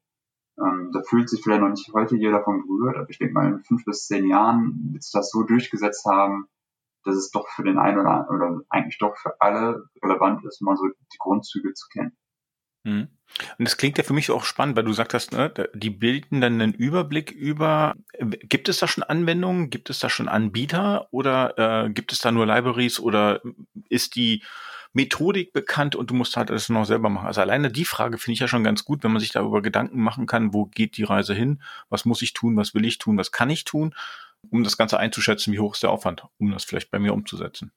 Ähm, 0.59 0.91
da 0.93 1.03
fühlt 1.03 1.29
sich 1.29 1.43
vielleicht 1.43 1.61
noch 1.61 1.71
nicht 1.71 1.91
heute 1.93 2.17
jeder 2.17 2.43
von 2.43 2.67
berührt, 2.67 2.97
aber 2.97 3.11
ich 3.11 3.19
denke 3.19 3.35
mal, 3.35 3.47
in 3.47 3.65
fünf 3.65 3.85
bis 3.85 4.07
zehn 4.07 4.29
Jahren 4.29 4.91
wird 4.93 5.03
sich 5.03 5.13
das 5.13 5.31
so 5.31 5.43
durchgesetzt 5.43 6.07
haben, 6.07 6.49
dass 7.05 7.17
es 7.17 7.31
doch 7.31 7.49
für 7.49 7.63
den 7.63 7.79
einen 7.79 7.99
oder, 7.99 8.29
oder 8.31 8.61
eigentlich 8.69 8.99
doch 8.99 9.17
für 9.17 9.41
alle 9.41 9.85
relevant 10.03 10.45
ist, 10.45 10.63
mal 10.63 10.77
so 10.77 10.87
die 10.87 11.19
Grundzüge 11.19 11.73
zu 11.75 11.89
kennen. 11.89 12.17
Mhm. 12.85 13.09
Und 13.59 13.65
das 13.65 13.77
klingt 13.77 13.99
ja 13.99 14.05
für 14.05 14.13
mich 14.13 14.31
auch 14.31 14.45
spannend, 14.45 14.77
weil 14.77 14.85
du 14.85 14.91
gesagt 14.91 15.13
hast, 15.13 15.33
ne, 15.33 15.53
die 15.75 15.91
bilden 15.91 16.41
dann 16.41 16.61
einen 16.61 16.73
Überblick 16.73 17.33
über, 17.33 17.95
gibt 18.21 18.69
es 18.69 18.79
da 18.79 18.87
schon 18.87 19.03
Anwendungen, 19.03 19.69
gibt 19.69 19.91
es 19.91 19.99
da 19.99 20.09
schon 20.09 20.29
Anbieter 20.29 21.09
oder 21.11 21.87
äh, 21.87 21.91
gibt 21.91 22.13
es 22.13 22.21
da 22.21 22.31
nur 22.31 22.47
Libraries 22.47 23.01
oder 23.01 23.43
ist 23.89 24.15
die 24.15 24.43
Methodik 24.97 25.53
bekannt 25.53 25.95
und 25.95 26.09
du 26.09 26.15
musst 26.15 26.39
halt 26.39 26.51
alles 26.51 26.71
noch 26.71 26.87
selber 26.87 27.11
machen. 27.11 27.27
Also 27.27 27.43
alleine 27.43 27.71
die 27.71 27.85
Frage 27.85 28.17
finde 28.17 28.33
ich 28.33 28.41
ja 28.41 28.49
schon 28.49 28.65
ganz 28.65 28.87
gut, 28.87 29.05
wenn 29.05 29.13
man 29.13 29.21
sich 29.21 29.31
darüber 29.31 29.61
Gedanken 29.61 30.01
machen 30.01 30.25
kann, 30.25 30.55
wo 30.55 30.65
geht 30.65 30.97
die 30.97 31.03
Reise 31.03 31.35
hin, 31.35 31.61
was 31.91 32.07
muss 32.07 32.23
ich 32.23 32.33
tun, 32.33 32.57
was 32.57 32.75
will 32.75 32.87
ich 32.87 32.97
tun, 32.97 33.19
was 33.19 33.31
kann 33.31 33.51
ich 33.51 33.65
tun, 33.65 33.95
um 34.51 34.65
das 34.65 34.79
Ganze 34.79 34.99
einzuschätzen, 34.99 35.53
wie 35.53 35.59
hoch 35.59 35.75
ist 35.75 35.83
der 35.83 35.91
Aufwand, 35.91 36.25
um 36.39 36.51
das 36.51 36.65
vielleicht 36.65 36.91
bei 36.91 36.99
mir 36.99 37.13
umzusetzen. 37.13 37.73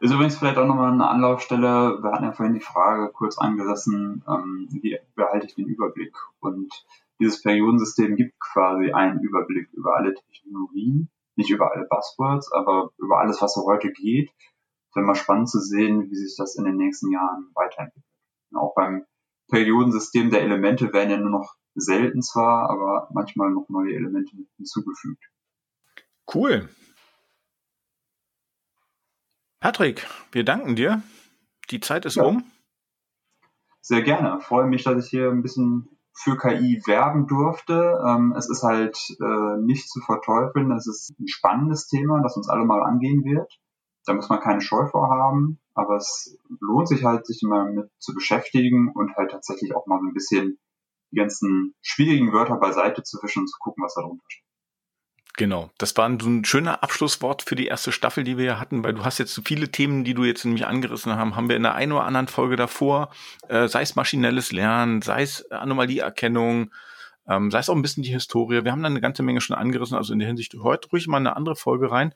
Ist 0.00 0.12
übrigens 0.12 0.38
vielleicht 0.38 0.56
auch 0.56 0.66
nochmal 0.66 0.92
eine 0.92 1.06
Anlaufstelle. 1.06 2.02
Wir 2.02 2.12
hatten 2.12 2.24
ja 2.24 2.32
vorhin 2.32 2.54
die 2.54 2.60
Frage 2.60 3.10
kurz 3.12 3.36
angesessen, 3.36 4.24
ähm, 4.26 4.66
wie 4.70 4.98
behalte 5.14 5.46
ich 5.46 5.54
den 5.54 5.66
Überblick? 5.66 6.16
Und 6.40 6.72
dieses 7.20 7.42
Periodensystem 7.42 8.16
gibt 8.16 8.40
quasi 8.40 8.92
einen 8.92 9.20
Überblick 9.20 9.68
über 9.74 9.94
alle 9.96 10.14
Technologien, 10.14 11.10
nicht 11.36 11.50
über 11.50 11.70
alle 11.70 11.86
Buzzwords, 11.86 12.50
aber 12.50 12.92
über 12.96 13.18
alles, 13.18 13.42
was 13.42 13.52
so 13.52 13.66
heute 13.66 13.92
geht 13.92 14.30
wäre 14.94 15.06
mal 15.06 15.14
spannend 15.14 15.48
zu 15.48 15.60
sehen, 15.60 16.10
wie 16.10 16.14
sich 16.14 16.36
das 16.36 16.56
in 16.56 16.64
den 16.64 16.76
nächsten 16.76 17.10
Jahren 17.10 17.50
weiterentwickelt. 17.54 18.04
Auch 18.54 18.74
beim 18.74 19.04
Periodensystem 19.50 20.30
der 20.30 20.42
Elemente 20.42 20.92
werden 20.92 21.10
ja 21.10 21.16
nur 21.16 21.30
noch 21.30 21.54
selten 21.74 22.22
zwar, 22.22 22.70
aber 22.70 23.08
manchmal 23.12 23.50
noch 23.50 23.68
neue 23.68 23.94
Elemente 23.94 24.32
hinzugefügt. 24.56 25.22
Cool. 26.32 26.68
Patrick, 29.60 30.06
wir 30.32 30.44
danken 30.44 30.76
dir. 30.76 31.02
Die 31.70 31.80
Zeit 31.80 32.04
ist 32.04 32.16
ja. 32.16 32.24
um. 32.24 32.44
Sehr 33.80 34.02
gerne. 34.02 34.40
Freue 34.40 34.66
mich, 34.66 34.84
dass 34.84 35.04
ich 35.04 35.10
hier 35.10 35.30
ein 35.30 35.42
bisschen 35.42 35.88
für 36.12 36.36
KI 36.38 36.80
werben 36.86 37.26
durfte. 37.26 38.00
Ähm, 38.06 38.34
es 38.36 38.48
ist 38.48 38.62
halt 38.62 38.96
äh, 39.20 39.56
nicht 39.58 39.90
zu 39.90 40.00
verteufeln. 40.00 40.70
Es 40.72 40.86
ist 40.86 41.18
ein 41.18 41.28
spannendes 41.28 41.88
Thema, 41.88 42.22
das 42.22 42.36
uns 42.36 42.48
alle 42.48 42.64
mal 42.64 42.82
angehen 42.82 43.24
wird. 43.24 43.58
Da 44.06 44.14
muss 44.14 44.28
man 44.28 44.40
keine 44.40 44.60
Scheu 44.60 44.86
vorhaben, 44.86 45.60
aber 45.74 45.96
es 45.96 46.38
lohnt 46.60 46.88
sich 46.88 47.04
halt, 47.04 47.26
sich 47.26 47.42
mal 47.42 47.72
mit 47.72 47.90
zu 47.98 48.14
beschäftigen 48.14 48.92
und 48.94 49.16
halt 49.16 49.30
tatsächlich 49.30 49.74
auch 49.74 49.86
mal 49.86 49.98
so 50.00 50.06
ein 50.06 50.14
bisschen 50.14 50.58
die 51.10 51.16
ganzen 51.16 51.74
schwierigen 51.80 52.32
Wörter 52.32 52.56
beiseite 52.56 53.02
zu 53.02 53.18
wischen 53.22 53.40
und 53.40 53.48
zu 53.48 53.58
gucken, 53.58 53.82
was 53.84 53.94
da 53.94 54.02
drunter 54.02 54.24
steht. 54.28 54.44
Genau, 55.36 55.70
das 55.78 55.96
war 55.96 56.08
ein 56.08 56.44
schöner 56.44 56.84
Abschlusswort 56.84 57.42
für 57.42 57.56
die 57.56 57.66
erste 57.66 57.90
Staffel, 57.90 58.22
die 58.22 58.38
wir 58.38 58.44
ja 58.44 58.60
hatten, 58.60 58.84
weil 58.84 58.94
du 58.94 59.04
hast 59.04 59.18
jetzt 59.18 59.34
so 59.34 59.42
viele 59.44 59.68
Themen, 59.68 60.04
die 60.04 60.14
du 60.14 60.22
jetzt 60.22 60.44
nämlich 60.44 60.64
angerissen 60.64 61.16
haben, 61.16 61.34
haben 61.34 61.48
wir 61.48 61.56
in 61.56 61.64
der 61.64 61.74
einen 61.74 61.90
oder 61.90 62.04
anderen 62.04 62.28
Folge 62.28 62.54
davor, 62.54 63.10
äh, 63.48 63.66
sei 63.66 63.82
es 63.82 63.96
maschinelles 63.96 64.52
Lernen, 64.52 65.02
sei 65.02 65.22
es 65.22 65.50
Anomalieerkennung, 65.50 66.70
ähm, 67.28 67.50
sei 67.50 67.58
es 67.58 67.68
auch 67.68 67.74
ein 67.74 67.82
bisschen 67.82 68.04
die 68.04 68.12
Historie. 68.12 68.62
Wir 68.62 68.70
haben 68.70 68.82
da 68.82 68.86
eine 68.86 69.00
ganze 69.00 69.24
Menge 69.24 69.40
schon 69.40 69.56
angerissen, 69.56 69.96
also 69.96 70.12
in 70.12 70.20
der 70.20 70.28
Hinsicht 70.28 70.54
heute 70.62 70.88
ruhig 70.90 71.08
mal 71.08 71.16
eine 71.16 71.34
andere 71.34 71.56
Folge 71.56 71.90
rein. 71.90 72.14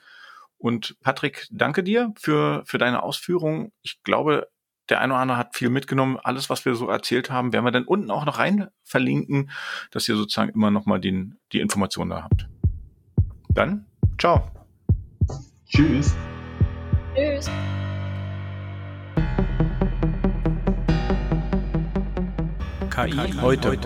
Und 0.59 0.97
Patrick, 1.01 1.47
danke 1.51 1.83
dir 1.83 2.13
für, 2.17 2.63
für 2.67 2.79
deine 2.79 3.03
Ausführungen. 3.03 3.73
Ich 3.83 4.03
glaube, 4.03 4.49
der 4.89 5.01
eine 5.01 5.13
oder 5.13 5.23
andere 5.23 5.39
hat 5.39 5.55
viel 5.55 5.71
mitgenommen. 5.71 6.19
Alles, 6.23 6.51
was 6.51 6.65
wir 6.65 6.75
so 6.75 6.89
erzählt 6.89 7.31
haben, 7.31 7.53
werden 7.53 7.65
wir 7.65 7.71
dann 7.71 7.85
unten 7.85 8.11
auch 8.11 8.25
noch 8.25 8.39
rein 8.39 8.69
verlinken, 8.85 9.51
dass 9.91 10.09
ihr 10.09 10.17
sozusagen 10.17 10.51
immer 10.51 10.71
noch 10.71 10.87
mal 10.87 11.01
den, 11.01 11.39
die 11.53 11.61
Informationen 11.61 12.11
da 12.11 12.23
habt. 12.23 12.49
Dann, 13.51 13.87
ciao. 14.19 14.51
Tschüss. 15.69 16.17
Tschüss. 17.15 17.51
KI 22.91 23.33
heute. 23.41 23.79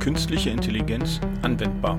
Künstliche 0.00 0.50
Intelligenz 0.50 1.20
anwendbar. 1.42 1.98